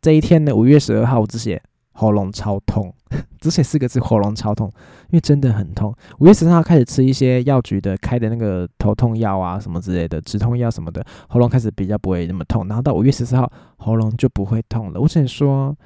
[0.00, 2.92] 这一天呢，五月十二号，我只写喉咙超痛，
[3.38, 4.72] 只写四个字：喉咙超痛，
[5.10, 5.94] 因为真的很痛。
[6.20, 12.66] 五月十三号开始吃一些药局的开的那个头痛药啊，什么之类的止痛药什么的，喉咙开始比较不会那么痛。
[12.66, 15.00] 然后到五月十四号，喉咙就不会痛了。
[15.00, 15.76] 我只能说，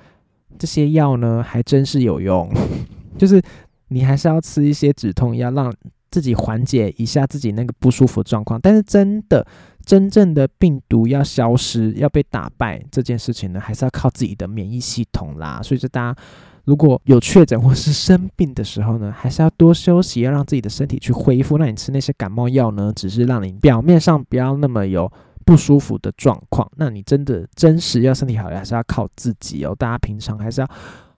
[0.59, 2.49] 这些药呢，还真是有用，
[3.19, 3.43] 就是
[3.89, 5.75] 你还是要吃一些止痛药，让
[6.13, 8.61] 自己缓解一下自己那个不舒服状况。
[8.61, 9.45] 但是真的。
[9.85, 15.61] 真正的病毒要消失、要被打败这件事情呢，还是要靠自己的免疫系统啦。
[15.63, 16.21] 所以，说大家
[16.65, 21.59] 如果有确诊或是生病的时候呢，还是要多休息，要让自己的身体去恢复。
[21.59, 25.11] 那你吃那些感冒药呢，只是让你表面上不要那么有
[25.45, 26.71] 不舒服的状况。
[26.77, 29.75] 那你真的真实要身体好，还是要靠自己哦。
[29.79, 30.69] 大家平常还是要。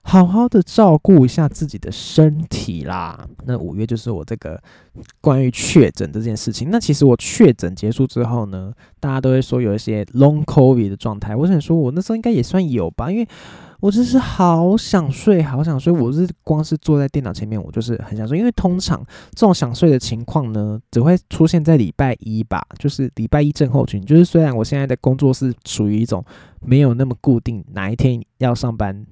[0.09, 3.27] 好好的照顾一下自己的身体啦。
[3.45, 4.57] 那五月就是我这个
[5.19, 6.69] 关于确诊这件事情。
[6.71, 11.35] 那其实我确诊结束之后呢，大家都会说有一些 long covid 的状态。
[11.35, 13.27] 我想说，我那时候应该也算有吧，因为
[13.81, 15.91] 我真是好想睡，好想睡。
[15.91, 18.39] 我是光是坐在电脑前面，我就是很想睡。
[18.39, 24.01] 因为通常这种想睡的情况呢，只会出现在礼拜一吧，就是礼拜一症候群。
[24.05, 26.23] 就是虽然我现在的工作是属于一种
[26.61, 29.05] 没有那么固定，哪一天要上班。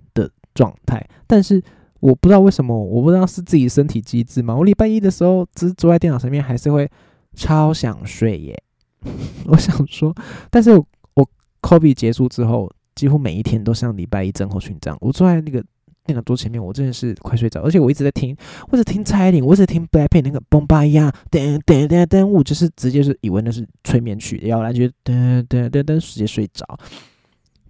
[0.56, 1.62] 状态，但是
[2.00, 4.56] 我不知道为什么，我不知道是自己身体机制吗？
[4.56, 6.90] 我礼拜一的时候，只坐在电脑前面，还是会
[7.36, 8.64] 超想睡耶。
[9.46, 10.16] 我想说，
[10.50, 11.30] 但是我我
[11.62, 15.64] COVID 结束之后，几乎每一天都像礼拜一症候群这样，我坐在那个
[16.06, 18.36] 电脑桌前面，我真的是快睡着，而且我一直在听，
[18.70, 26.66] 我只听蔡依林，我只听 Blackpink 那个 Boom Ba Ya，噔噔噔噔，我就是直接是以为那是催眠曲，要来就噔噔噔噔，直接睡着。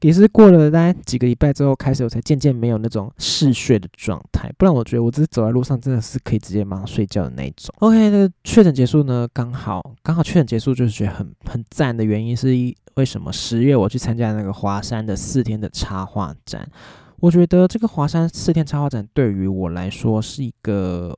[0.01, 4.51] 也是过了大概几个礼拜之后，开始我才渐渐没有那种嗜睡的状态。
[4.57, 7.73] 不然我觉得我只是走在路上，真的是可以直接马上睡觉的那种。
[7.79, 12.49] OK，那确诊结束呢，刚好刚好确诊结束，就是觉得很很赞的原因是
[12.95, 13.31] 为什么？
[13.31, 16.69] 十月我去参加那个华山的四天的插画展，
[17.21, 21.15] 我觉得这个华山四天插画展对于我来说是一个，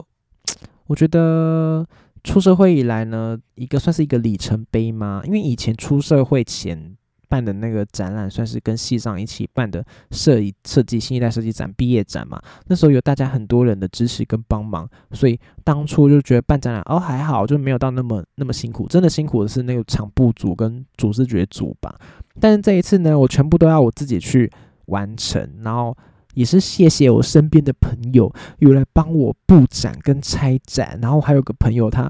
[0.86, 1.86] 我觉得
[2.24, 5.22] 出社会以来呢，一个算是一个里程碑吗？
[5.26, 6.96] 因为以前出社会前。
[7.30, 10.36] 办的那个展览算是跟系上一起办的设
[10.66, 21.94] 设计新一代设计展毕业展嘛，那时候有大家很多人的支持跟帮忙，所以当初就觉得办展览哦还好，就没有到那么那么辛苦，真的辛苦的是那个场部组跟组织觉组吧。
[22.40, 24.52] 但是这一次呢，我全部都要我自己去
[24.86, 25.96] 完成，然后
[26.34, 32.10] 也是谢谢我身边的朋友有来帮我布展跟拆展，然后还有个朋友他。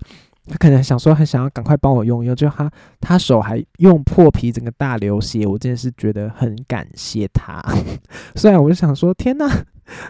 [0.50, 7.62] 他可能想说，很想要赶快帮我用用，就他他手还用破皮，整个大流血，我真的是觉得很感谢他。
[8.36, 9.46] 虽然我就想说，天哪，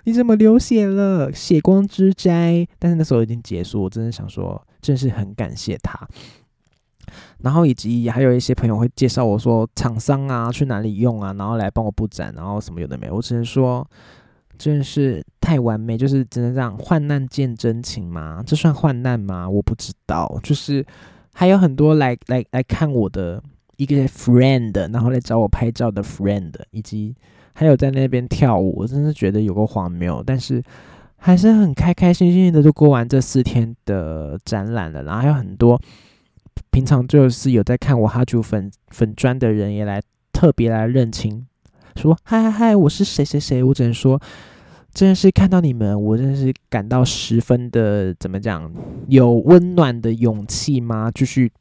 [0.03, 1.33] 你怎么流血了？
[1.33, 2.67] 血光之灾。
[2.77, 6.07] 但是那时候已经结束，我真的想说，真是很感谢他。
[7.39, 13.87] 然后以及还有一些朋友会介绍我说，厂商啊去哪里用啊，然后来帮我布展，然后什么有的没，我只能说。
[14.57, 18.43] 真是太完美，就是只能让患难见真情吗？
[18.45, 19.49] 这算患难吗？
[19.49, 20.39] 我不知道。
[20.43, 20.85] 就是
[21.33, 23.41] 还有很多来来来看我的
[23.77, 27.15] 一个 friend，然后来找我拍照的 friend，以及
[27.53, 30.23] 还有在那边跳舞，我真是觉得有个荒谬。
[30.25, 30.61] 但是
[31.15, 35.03] 还是很开开心心的就过完这四天的展览了。
[35.03, 35.79] 然后还有很多
[36.71, 40.01] 平常就是有在看我哈主粉粉砖的人也来
[40.33, 41.45] 特别来认亲。
[41.97, 44.21] 说嗨嗨嗨，我是谁谁谁，我只能说，
[44.93, 48.71] 真的是看到你们，我真的是感到十分的怎么讲，
[49.07, 51.11] 有温暖的勇气吗？
[51.11, 51.51] 继续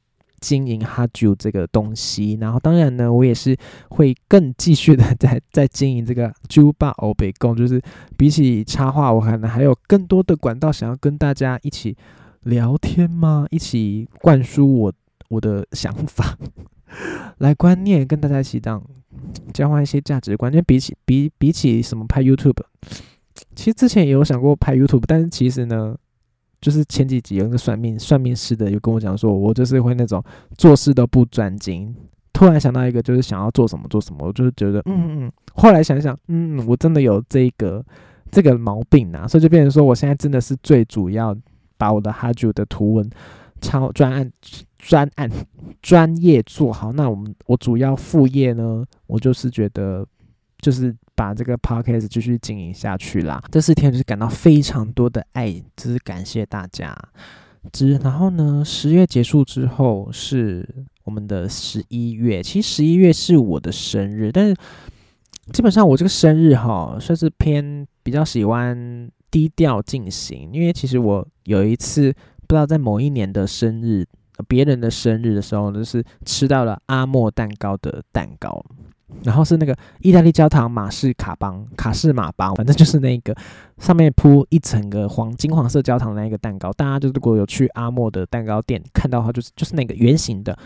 [0.41, 3.57] 经营哈啾这个东西，然后当然呢，我也是
[3.89, 7.81] 会更继续的 在在经营这个啾吧欧北贡，就是
[8.19, 11.97] 比起插画，我可能还有更多的管道想要跟大家一起
[12.43, 13.47] 聊天吗？
[13.51, 14.93] 一起灌输我
[15.31, 16.37] 我的想法。
[17.39, 18.83] 来观念跟大家一起当
[19.53, 22.63] 交换一些价值观，因为比起比比起什么拍 YouTube，
[23.55, 25.97] 其实之前也有想过拍 YouTube，但是其实呢，
[26.61, 30.23] 就是前几集有那个算命算命师的有跟我讲说，我就是会那种
[30.57, 31.95] 做事都不专精。
[32.33, 37.83] 突然想到一个，就是想要做什么做什么，我就是觉得嗯嗯，后来想想嗯，我真的有这个
[38.31, 41.35] 这个毛病啊，所以就变成说，我现在真的是最主要
[41.79, 43.11] 把我的哈 u 的图文
[43.63, 44.31] 超专案。
[44.87, 45.29] 专案
[45.83, 50.07] 专业做好，那我们我主要副业呢，我就是觉得
[50.61, 53.43] 就是把这个 podcast 继续经营下去啦。
[53.51, 56.97] 这四天就是感到非常多的爱，就是感谢大家。
[57.73, 60.65] 之然后呢，十月结束之后是
[61.03, 64.55] 我们的十一月，其实十一月是我的生日，但是
[65.53, 72.13] 基本上我这个生日哈算是偏比较喜欢低调进行，因为其实我有一次
[72.47, 74.07] 不知道在某一年的生日。
[74.49, 78.65] 别人的生日的时候，就是吃到了阿莫蛋糕的蛋糕，
[79.23, 83.35] 然后是那个意大利焦糖马氏卡邦卡士马邦，反正就是那个
[83.79, 86.73] 上面铺一层个黄金黄色焦糖的那个蛋糕。
[86.73, 90.57] 大家就如果有去阿莫的蛋糕店看到的话，就是就是那个圆形的。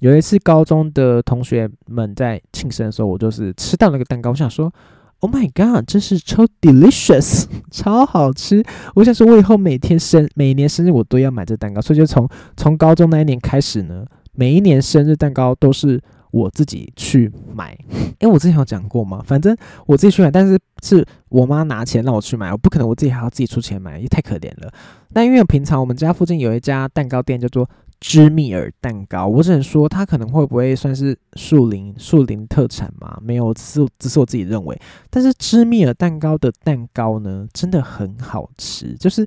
[0.00, 4.72] 有一次高中的同学们在庆生的时候，我就是吃到那个蛋糕，我想说。
[5.20, 8.62] Oh my god，真是超 delicious， 超好吃！
[8.94, 16.00] 我想说，我以后每天生每年生日我都要买这蛋糕，所以就从从高中那一年开始呢，每一年生日蛋糕都是
[16.30, 17.76] 我自己去买。
[18.18, 19.22] 诶，我之前有讲过吗？
[19.26, 24.70] 反正我自己去买，但是是我妈拿钱让我去买，我不可能我自己还要自己出钱买，也太可怜了。
[25.14, 27.68] 那因为平常我们家附近有一家蛋糕店叫做。
[28.00, 33.18] 芝米尔蛋糕，我只能说它可能会不会算是树林树林特产嘛？
[33.22, 34.80] 没有，只是只是我自己认为。
[35.10, 39.26] 但是芝米尔蛋糕的蛋糕呢，真的很好吃，就是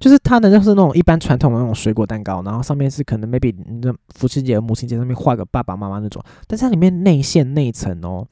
[0.00, 8.26] 就是它呢，就是那种一般传统的那种水果蛋糕，然后上面是可能 maybe 你的父亲节、母亲节上面画个爸爸妈妈那种，但是它里面内馅内层哦。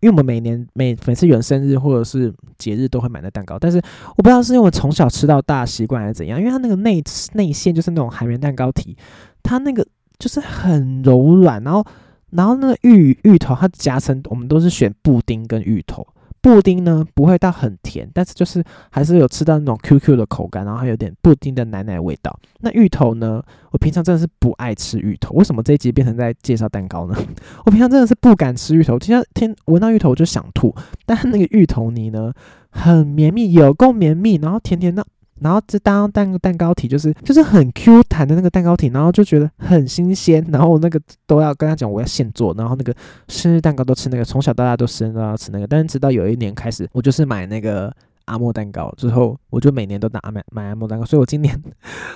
[0.00, 3.78] 因为我们每年每每次有人生日或者是节日都会买那蛋糕，但是
[4.16, 8.96] 我不知道是因为我从小吃到大习惯还是怎样，因为它那个内内馅就是那种海绵蛋糕体，
[9.42, 9.86] 它那个
[10.18, 11.84] 就是很柔软，然后
[12.30, 16.06] 然后那个芋芋头它夹层我们都是选布丁跟芋头，
[16.48, 22.34] 布丁呢不会到很甜，但是就是还是有吃到那种 QQ 的口感，然后还有点布丁的奶奶味道。
[22.60, 27.14] 那芋头呢，我平常真的是不爱吃芋头，为什么这一集变成在介绍蛋糕呢？
[27.66, 30.74] 我平常真的是不敢吃芋头，今天天闻到芋头我就想吐。
[31.04, 32.32] 但那个芋头泥呢，
[32.70, 35.06] 很绵密，有够绵密，然后甜甜的。
[35.40, 42.94] 然后这当蛋蛋糕体就是就是很 Q 弹的那个蛋糕体，然后就觉得很新鲜，然后那个都要跟他讲我要现做，然后那个
[43.28, 51.58] 生日蛋糕都吃那个，从小到大都生日都要吃那个，但是直到有一年开始，我就是买那个阿莫蛋糕之后，我就每年都拿买买阿莫蛋糕，所以我今年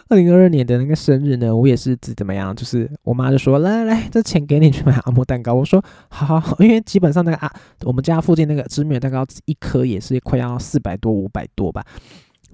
[0.09, 7.51] 二零二二年的那个生日呢，我也是怎么样，就是我妈就说来来来，这钱给你去买阿莫蛋糕，我说好好好，因为基本上那个啊，
[7.85, 11.85] 我们家附近那个知名的蛋糕一颗也是快要四百多五百多吧。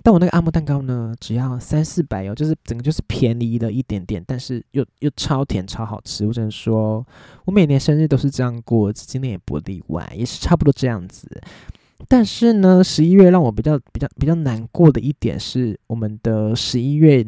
[0.03, 6.27] 但我那个阿莫蛋糕呢，只要三四百哦，就是整个就是便宜了一点点，但是又又超甜超好吃。
[6.27, 7.05] 我只能说，
[7.45, 11.29] 我每年生日都是这样过，今年也不例外，也是差不多这样子。
[12.07, 17.27] 但是呢，十一月让我比较比较比较难过的一点是，我们的十一月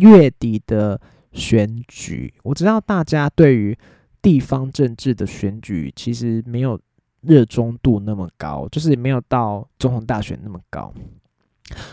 [0.00, 1.00] 月底的
[1.32, 2.34] 选举。
[2.42, 3.78] 我知道大家对于
[4.20, 6.78] 地方政治的选举其实没有
[7.20, 10.92] 热衷度那么高，就是没有到总统大选那么高。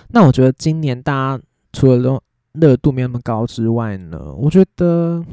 [0.10, 2.22] 那我觉得今年大家除了热
[2.54, 5.24] 热度没那么高之外呢，我觉得，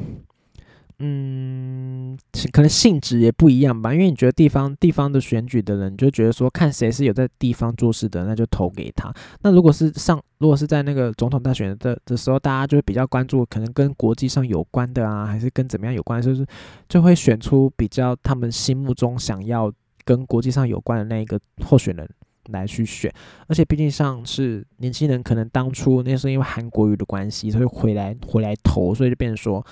[0.98, 2.18] 嗯，
[2.52, 3.92] 可能性质也不一样吧。
[3.92, 9.12] 因为你觉得地方地方的选举的人，就觉得说看谁是有在地方做事的，那就投给他。
[9.42, 16.46] 那如果是上，如果是在那个总统大选的的时候，大家就会比较关注，可能跟国际上有关的啊，还是跟怎么样有关，就是
[16.88, 19.72] 就会选出比较他们心目中想要
[20.04, 22.08] 跟国际上有关的那一个候选人。
[22.48, 23.12] 来去选，
[23.46, 29.64] 而且毕竟上是年轻人，可能当初那时候因为韩国语的关系，所以回来回来投，所以就变成说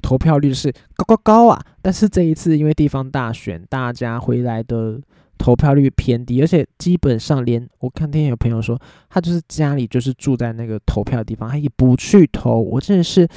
[0.00, 1.60] 投票率是高高高啊。
[1.82, 5.00] 但是这一次因为地方大选，大家回来的
[5.36, 12.60] 投票率偏低，而且基本上连我看天有朋友说，他就是家里就是住在那个投票的地方，他也不去投。
[12.60, 13.28] 我真的是，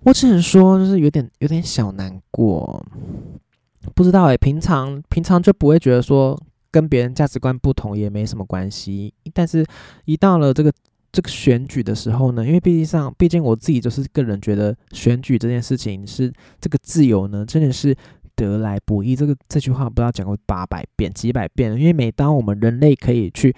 [0.00, 2.84] 我只能说就是有点有点小难过，
[3.94, 6.38] 不知道哎，平常平常就不会觉得说。
[6.72, 9.64] 跟别人价值观不同也没什么关系，但是，
[10.06, 10.72] 一到了这个
[11.12, 17.94] 这个选举的时候呢，因为毕竟上，毕竟我自己就是个人觉得选举这件事情是这个自由呢，真的是
[18.34, 19.14] 得来不易。
[19.14, 21.78] 这个这句话不知道讲过八百遍、几百遍了。
[21.78, 23.54] 因为每当我们人类可以去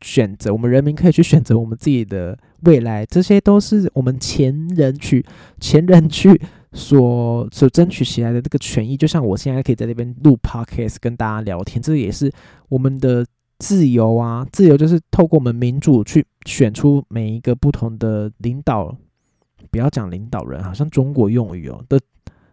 [0.00, 5.26] 选择，我们人民可以去选择我们自己的未来，这些都是我们前人去
[5.58, 6.40] 前人去。
[6.72, 12.32] 所所争取起来的这个权益，就像我现在可以在这边录 podcast 跟大家聊天，这也是
[12.68, 13.26] 我们的
[13.58, 14.46] 自由啊！
[14.50, 18.96] 自由就是透过我们民主去选出每一个不同的领导，
[19.70, 22.00] 不要讲领导人，好像中国用语哦的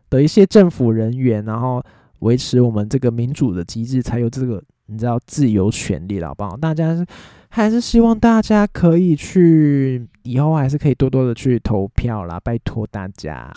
[0.10, 1.82] 的一些政府人员，然后
[2.20, 6.58] 维持我们这个民主的机制，才有这个你知道自由权利了，好不好？
[6.58, 7.06] 大家。
[7.50, 13.52] 还是希望大家可以去，以后还是可以多多的去投票啦，拜托大家。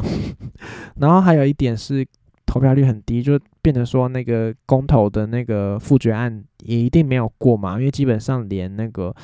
[0.97, 2.05] 然后还有一点是
[2.47, 9.15] 投票率很低，就变成说那个公投的那个复决案也一定没有过嘛，因为基本上连那个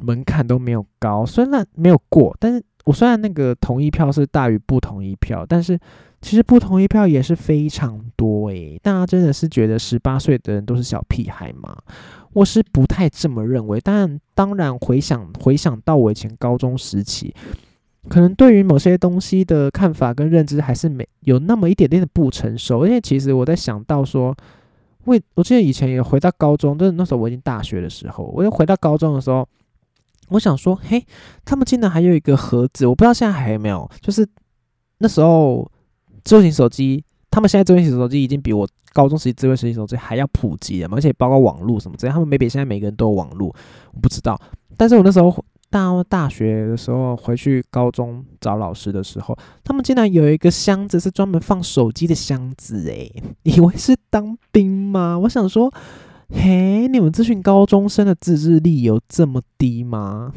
[0.00, 5.78] 门槛都没有高，虽然没有过，但是我虽然那个同意票是大于不同意票，但是
[6.20, 11.76] 其实不同意票也是非常多诶，大家真的是觉得十八岁的人都是小屁孩吗？
[12.34, 17.32] 我是不太这么认为，但当然回想回想到我以前高中时期，
[18.08, 22.84] 可能对于某些东西的看法跟认知还是没有那么一点点的不成熟。
[22.84, 24.36] 因为其实我在想到说，
[25.04, 29.48] 为我记得以前也回到高中，就是那时候我已经大学的时候，我又回到高中的时候，
[30.28, 31.06] 我想说，嘿，
[31.44, 34.28] 他们竟然还有一个盒子，我不知道现在还有没有，就是
[34.98, 35.70] 那时候
[36.24, 37.04] 智能手机。
[37.34, 42.12] 他们现在智慧型手机已经比我高中时期智慧型手机还要普及了嘛，而且包括网络什么之类。
[42.12, 43.48] 他们 maybe 现在每个人都有网络，
[43.92, 44.40] 我不知道。
[44.76, 55.18] 但是我那时候到大学的时候回去高中找老师的时候，他们竟然有一个箱子是专门放手机的箱子，诶，以为是当兵吗？
[55.18, 55.68] 我想说。
[56.30, 60.32] 嘿，你们这群高中生的自制力有这么低吗？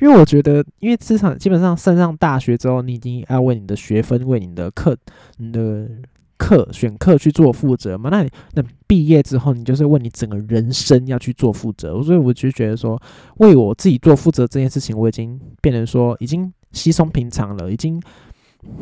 [0.00, 4.96] 因为我觉得，因为至少基本上升上大学之后，你已经要为你的学分、为你的课、
[5.38, 5.88] 你的
[6.36, 8.10] 课选课去做负责嘛。
[8.10, 12.02] 那你那毕业之后，你就是为你整个人生要去做负责。
[12.02, 13.00] 所以我就觉得说，
[13.38, 18.02] 为我自己做负责这件事情，我已经变成说已经稀松平常了，已经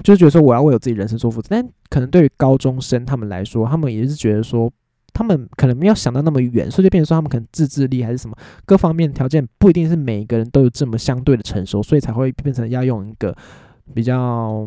[0.03, 1.49] 就觉得说我要为我自己人生做负责。
[1.51, 4.73] 但可能对于高中生他们来说，他们也是觉得说。
[5.21, 13.37] 他们可能没有想到那么远，所以就变成说他们可能自制力还是什么各方面条件不一定是每一个人都有这么相对的成熟，所以才会变成要用一个
[13.93, 14.67] 比较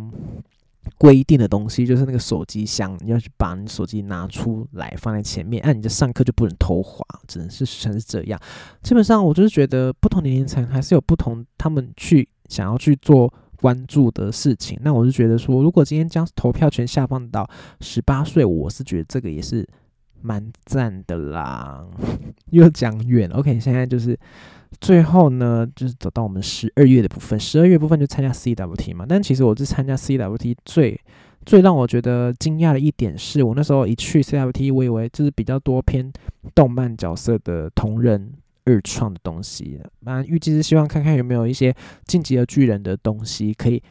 [0.99, 8.39] 规定的东西，就是那个手机箱，你要去把你手机拿出来放在前面，按你的上课就不能偷滑，只能是全是这样。
[8.83, 14.77] 基本上，我就是觉得不同年龄层还是有不同，他们去想要去做关注的事情。
[14.83, 17.49] 那我就觉得说，如果今天将投票权下放到
[17.81, 19.67] 十八岁，我是觉得这个也是
[20.23, 21.85] 蛮赞的啦。
[22.49, 24.17] 又讲远，OK，现在就是。
[24.81, 27.39] 最后呢，就是走到我们十二月的部分。
[27.39, 30.99] 十二月部分就参加 CWT 嘛，但其实我是参加 CWT 最
[31.45, 36.11] 最让我觉得惊讶的一点是，我那时候一去 CWT，我以为就是比较多偏
[36.55, 38.33] 动漫角色的同人
[38.65, 39.79] 二创的东西。
[39.99, 41.73] 那预计是希望看看有没有一些
[42.07, 43.81] 晋级的巨人的东西可以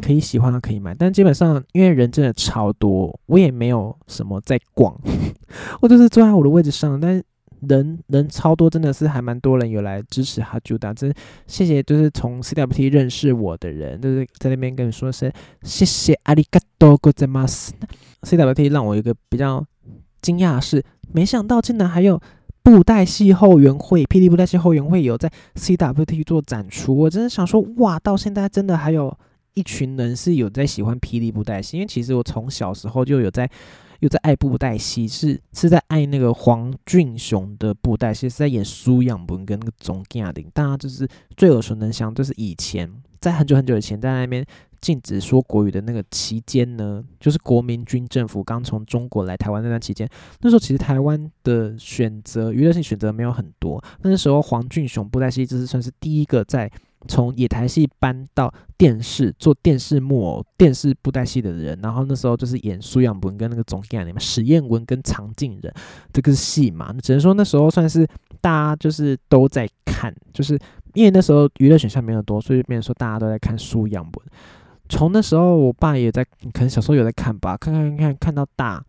[0.00, 4.98] 可以喜欢的可以买，但基本上因为人真的超多，我也没有什么在逛，
[5.80, 7.22] 我就是坐在我的位置上，但。
[7.68, 11.14] 人人超多，真的是还蛮多人有来支持哈朱达，真
[11.46, 15.32] 谢谢，就是从 CWT 认识我的人，就是在那边跟你说声
[15.62, 17.70] 谢谢阿里嘎多ございます。
[18.22, 19.64] CWT 让我一个比较
[20.20, 20.82] 惊讶的是，
[21.12, 22.20] 没想到竟然还有
[22.64, 29.16] 布袋戏后援会，霹雳布袋戏后援会有在 CWT 做展出，我真的想说，哇，到现在真的还有
[29.57, 33.49] 一群人是有在喜欢霹雳布袋戏，因为其实我从小时候就有在。
[34.01, 42.87] 又在爱布袋戏，是是在爱那个黄俊雄的布袋戏，是在演苏养文跟那个钟嘉玲，大家就是最耳熟能详，就是以前
[43.19, 44.45] 在很久很久以前，在那边
[44.79, 50.07] 禁止说国语的那个期间呢，就是国民军政府刚从中国来台湾那段期间，
[50.41, 56.71] 那时候其实台湾的选择娱乐性选择没有很多，那时候黄俊雄布袋戏就是算是第一个在。
[57.07, 65.73] 从野台戏搬到电视做电视木偶、电视布袋戏的人，然后那时候就是演苏养文跟那个总演里面史艳文跟常静人
[66.11, 68.05] 这个戏嘛，只能说那时候算是
[68.41, 70.59] 大家就是都在看，就是
[70.93, 74.13] 因为那时候娱乐选项没有多，所以变成说大家都在看苏养文。
[74.89, 78.83] 从那时候我爸也在，可能小时候有在看吧，看看看看到大。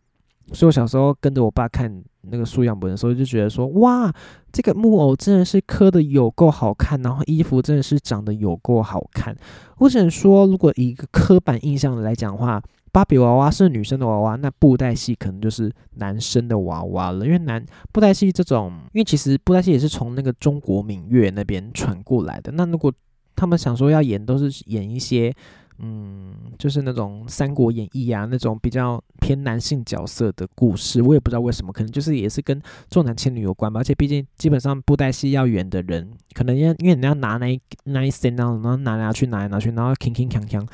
[0.52, 4.12] 所以我小时候跟着我爸看那个素养本的时候，就觉得说，哇，
[4.52, 9.36] 这个木偶真的是刻的有够好看，然后衣服真的是长得有够好看。
[9.78, 12.62] 我只能说，如果以一个刻板印象来讲的话，
[12.92, 17.24] 芭比娃娃是女生的娃娃，那布袋戏可能就是男生的娃娃了。
[17.24, 22.52] 因为男布袋戏这种，因为其实布袋戏也是从那个中国闽粤那边传过来的。
[22.52, 22.92] 那如果
[23.36, 25.34] 他们想说要演，都是演一些。
[25.80, 32.60] 嗯，就是那种《三国演义》啊，那种比较偏男性角色的故事，我也不知道为什么，可能就是也是跟
[32.90, 33.80] 重男轻女有关吧。
[33.80, 40.66] 而且毕竟基本上布袋戏要演的人，可能要因为你要拿那那一身，然后然后拿来拿去拿来拿去，然后铿铿锵锵，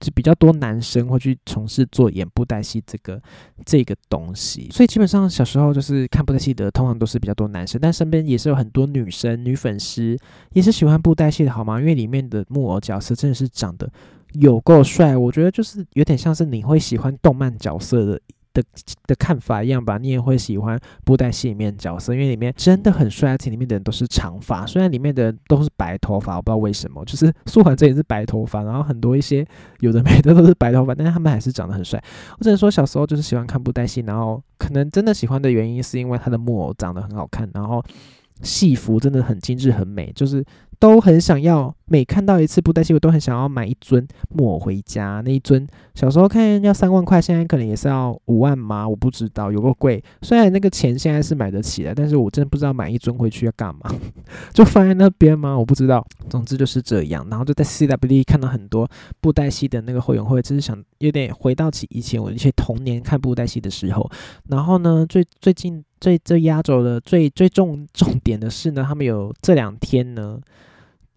[0.00, 3.20] 就比较多男生会去从事做演布袋戏这个
[3.66, 4.70] 这个东西。
[4.70, 10.16] 所以基本上小时候就是看布袋戏的，通常都是比较多男生，但身边也是有很多女生女粉丝
[10.54, 11.78] 也是喜欢布袋戏的，好吗？
[11.78, 13.90] 因为里面的木偶角色真的是长得。
[14.40, 18.20] 有够帅，我觉得就是有点像是你会喜欢动漫角色的
[18.52, 18.62] 的
[19.06, 19.98] 的看法一样吧。
[19.98, 29.46] 你也会喜欢布袋戏里面角色，因为里面真的很帅，而且里面的人都是长发，虽然里面的人都是白头发，我不知道为什么，就是素环这也是白头发，然后很多一些
[29.80, 32.02] 有的没的都是白头发，但是他们还是长得很帅。
[32.38, 37.84] 我只能说小时候就是喜欢看布袋戏，然后可能真的喜欢的原因是因为他的木偶长得很好看，然后
[38.42, 40.44] 戏服真的很精致很美，就是。
[40.78, 45.22] 都很想要，每看到一次布袋戏，我都很想要买一尊木偶回家。
[45.24, 48.86] 那一尊小时候看要三万块，现在可能也是要五万吗？
[48.86, 50.02] 我不知道，有个贵。
[50.22, 53.90] 虽然那个钱现在是买得起的，但是我真的不知道买一尊回去要干嘛，
[54.52, 55.56] 就放在那边吗？
[55.56, 56.06] 我不知道。
[56.28, 57.26] 总之就是这样。
[57.30, 58.88] 然后就在 CWD 看到很多
[59.20, 64.10] 布袋戏的那个会员会，就是想有点回到起以前我一些童年看布袋戏的时候。
[64.48, 70.40] 然后呢，最最近最最压轴的最最重重点的是呢，他们有这两天呢。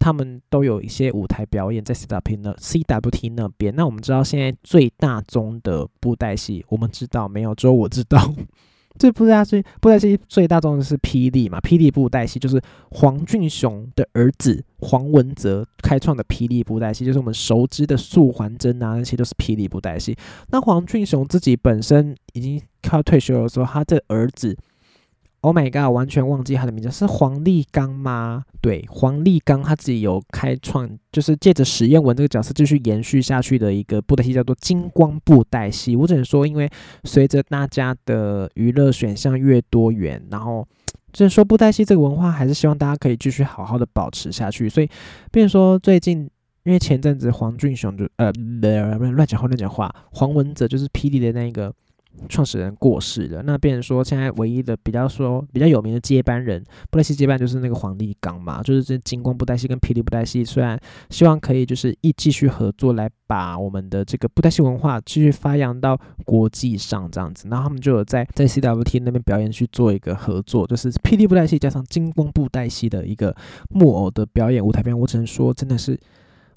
[0.02, 3.76] 他们都有一些舞台表演在 CWT 那 CWT 那边。
[3.76, 7.54] 那我们知道现在最大宗的布袋戏，我们知道没有？
[7.54, 8.34] 只有我知道。
[8.98, 11.60] 这布袋戏布袋戏最大宗的是霹雳嘛？
[11.60, 12.58] 霹雳布袋戏就是
[12.92, 20.16] 黄俊雄的儿子黄文泽开创的霹雳布袋戏，就是我们熟知的素还真啊，那些都是霹雳布袋戏。
[20.48, 24.56] 那黄俊雄自己本身已经快要退休的时候，他的儿子。
[25.42, 25.90] Oh my god！
[25.90, 28.44] 完全忘记他的名字是黄立刚吗？
[28.60, 35.96] 对，黄立刚他自己有开创，就是借着史艳文这个角色继续延续下去的一个布袋戏，叫做金光布袋戏。
[35.96, 36.70] 我只能说，因为
[37.04, 40.68] 随着大家的娱乐选项越多元，然后
[41.10, 44.68] 就是说布袋戏这个文化还是希望大家可以继续好好的保持下去。
[44.68, 44.90] 所以，
[45.32, 46.28] 比如说最近，
[46.64, 51.72] 因为前阵子黄俊雄就呃乱讲话乱讲话，黄文泽就是霹雳的那个。
[52.28, 73.34] 创始人过世了，那变成说现在唯一的比较说比较有名的接班人，布袋戏接班就是那个黄立刚嘛，就是这金光布袋戏跟霹雳布袋戏，虽然希望可以就是一继续合作来把我们的这个布袋戏文化继续发扬到国际上这样子，然后他们就有在在 CWT 那边表演去做一个合作，就是霹雳布袋戏加上金光布袋戏的一个
[73.70, 75.98] 木偶的表演舞台表演，我只能说真的是。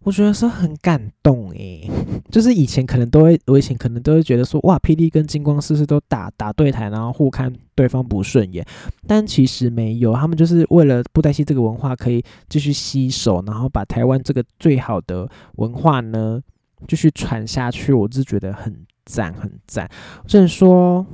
[0.04, 1.90] 我觉得是很感动诶，
[2.30, 8.66] 就是以前可能都会，我以前可能都会觉得说，哇，霹雳跟金光是不是都打打对台，然后互看对方不顺眼？
[9.08, 16.42] 但其实没有，他们就是为了布袋戏这个文化可以继续吸收，然后把台湾这个最好的文化呢
[16.88, 19.90] 继续传下去，我是觉得很赞，很赞。
[20.28, 21.06] 只能说。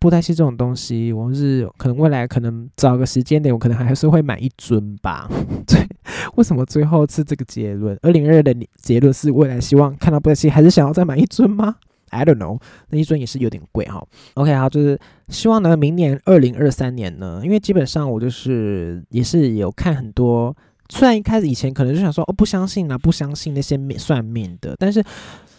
[0.00, 5.28] 布袋戏这种东西，我是可能未来可能找个时间点，我可能还是会买一尊吧。
[5.66, 5.84] 对，
[6.36, 7.98] 为什么最后是这个结论？
[8.02, 11.76] 二零二二的结论是未来希望看到布袋戏，还是想要再买一尊吗
[12.10, 14.04] ？I don't know，那一尊也是有点贵哈。
[14.34, 14.98] OK，好，就是
[15.28, 20.56] 希望呢，明年二零二三年呢，因为基本上我就是也是有看很多，
[20.88, 25.04] 虽然一开始以前可能就想说哦不相信啊，不相信那些算命的，但是。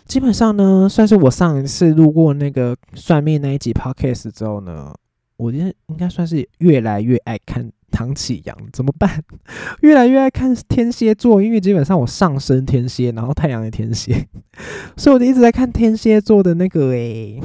[0.05, 4.91] 基本上呢，算是我上一次录过那个算命那一集 podcast 之后呢，
[5.37, 9.23] 我觉得应该算是越来越爱看唐启阳，怎么办？
[9.81, 14.27] 越来越爱看天蝎座，因为基本上我上升天蝎，然后太阳也天蝎，
[14.97, 17.41] 所以我就一直在看天蝎座的那个诶。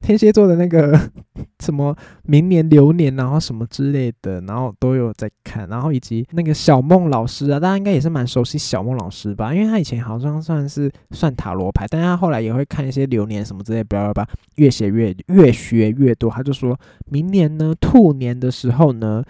[0.00, 0.96] 天蝎座的那个
[1.58, 9.52] 什么明年流年，然后什么之类的，然后都有在看，然后以及那个小梦老师啊，大家应该也是蛮熟悉小梦老师吧？
[9.52, 14.24] 因为他以前好像算是算塔罗牌，但他后来也会看一些流年什么之类，不要吧，
[14.54, 16.30] 越写越越学越多。
[16.30, 16.78] 他就说
[17.10, 19.24] 明年呢，兔年的时候呢，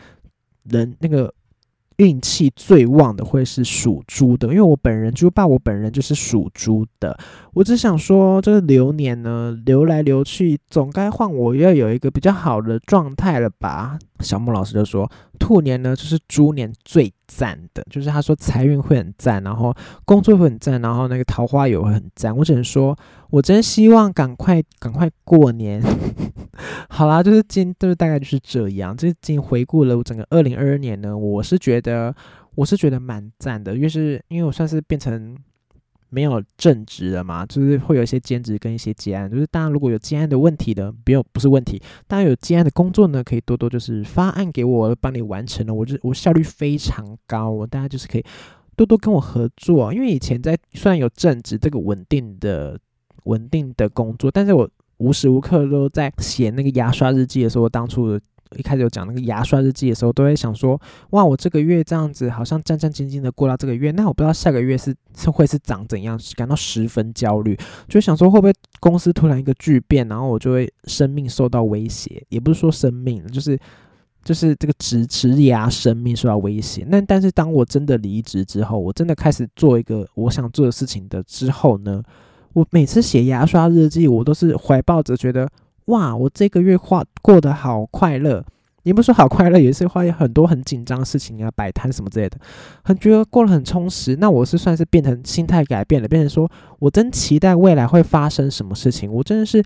[0.70, 1.32] 人那个。
[1.98, 7.18] 运气最旺的会是属猪的，因为我本人猪爸，我本人就是属猪的。
[7.54, 13.98] 我只想说，这个流年呢，流来流去，总该换我要有一个比较好的状态了吧？
[14.20, 22.36] 小木老师就说，兔年呢就是猪年最赞的，就是他说财运会很赞，然后工作会很赞，然后那个桃花也会很赞。
[22.36, 22.96] 我只能说，
[23.30, 25.82] 我真希望赶快赶快过年。
[26.88, 28.96] 好啦，就是今就是大概就是这样。
[28.96, 32.14] 这今回顾了整个二零二二年呢，我是觉得
[32.56, 35.36] 我是觉得蛮赞的，因为是因为我算是变成
[36.10, 39.30] 没有正职了嘛，就是会有一些兼职跟一些接案。
[39.30, 45.74] 就是大家如果有接案的问题的，不用不是问题，大家有接案的工作呢，可以多多就是发案给我，帮你完成了。
[45.74, 48.24] 我就我效率非常高，大家就是可以
[48.76, 49.92] 多多跟我合作。
[49.92, 52.78] 因为以前在虽然有正职这个稳定的
[53.24, 54.68] 稳定的工作，但是我。
[54.98, 58.18] 无时无刻都在写那个牙刷日记的时候，当初
[58.56, 60.80] 一开始有讲那个牙刷日记的时候，都会想说：
[61.10, 73.58] 哇，我这个月这样子好像战战兢兢的过到这个月，那我不知道下个月是是会是长怎样，感到十分焦虑，就想说会不会公司突然一个巨变，然后我就会生命受到威胁，也不是说生命，就是
[74.24, 76.84] 就是这个职职涯生命受到威胁。
[76.88, 82.02] 那但是当我真的离职之后，我真的开始做一个我想做的事情的之后呢？
[82.54, 85.48] 我每次写牙刷日记，我都是怀抱着觉得，
[85.88, 88.42] 哇，我这个月过过得好快乐，
[88.84, 92.38] 也不说好快乐，也是会有很多很紧张的事情啊，摆摊什么之类的，
[92.82, 94.16] 很觉得过得很充实。
[94.16, 99.62] 那我是算是变成心态改变了，变成说我真期待未来会发生什么事情，我真的是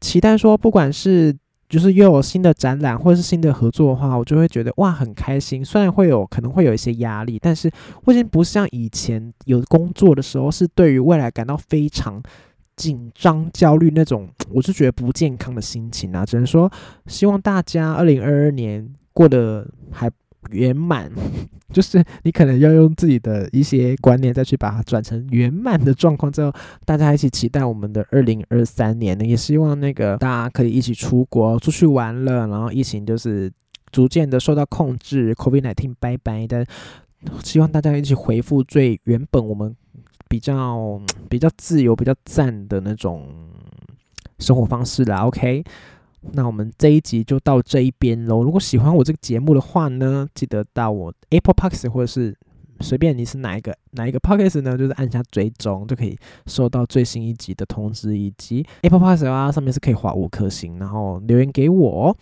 [0.00, 1.36] 期待说，不管是。
[1.70, 5.64] 就是又有新的展览或者是新的合作的话，我就会觉得哇很开心。
[5.64, 7.70] 虽然会有可能会有一些压力，但是
[8.02, 12.20] 我已经不像以前有工作的时候，是对于未来感到非常
[12.80, 16.24] 紧张、焦虑那种， 我是觉得不健康的心情啊。
[16.24, 16.70] 只能说
[17.06, 20.10] 希望大家二零二二年过得还。
[20.52, 21.12] 圆满，
[21.70, 26.50] 就是你可能要用自己的一些观念再去把它转成圆满的状况之后，
[26.86, 33.52] 大家一起期待我们的二零二三年呢，也希望那个大家可以一起出国出去玩了，然后疫情就是
[33.92, 36.64] 逐渐的受到控制，COVID-19 拜拜的，
[37.44, 39.76] 希望大家一起回复最原本我们
[40.30, 43.28] 比较比较自由、比较赞的那种
[44.38, 45.26] 生活方式啦。
[45.26, 45.62] OK。
[46.32, 48.42] 那我们这一集就到这一边喽。
[48.42, 52.36] 如果喜欢我这个节目的话呢，记得到我 Apple Podcast 或者是
[52.80, 58.18] 随便你是哪一个哪一个 Podcast 呢，就是按下追踪就可以收到最新一集的通知。
[58.18, 62.14] 以及 Apple Podcast 啊，上面是可以画五颗星，然后留言给我。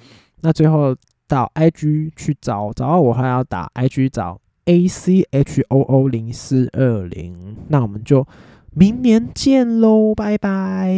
[0.43, 0.95] 那最后
[1.27, 7.57] 到 IG 去找找到我，还要打 IG 找 achoo 零四二零。
[7.69, 8.27] 那我们就
[8.75, 10.95] 明年见喽拜拜。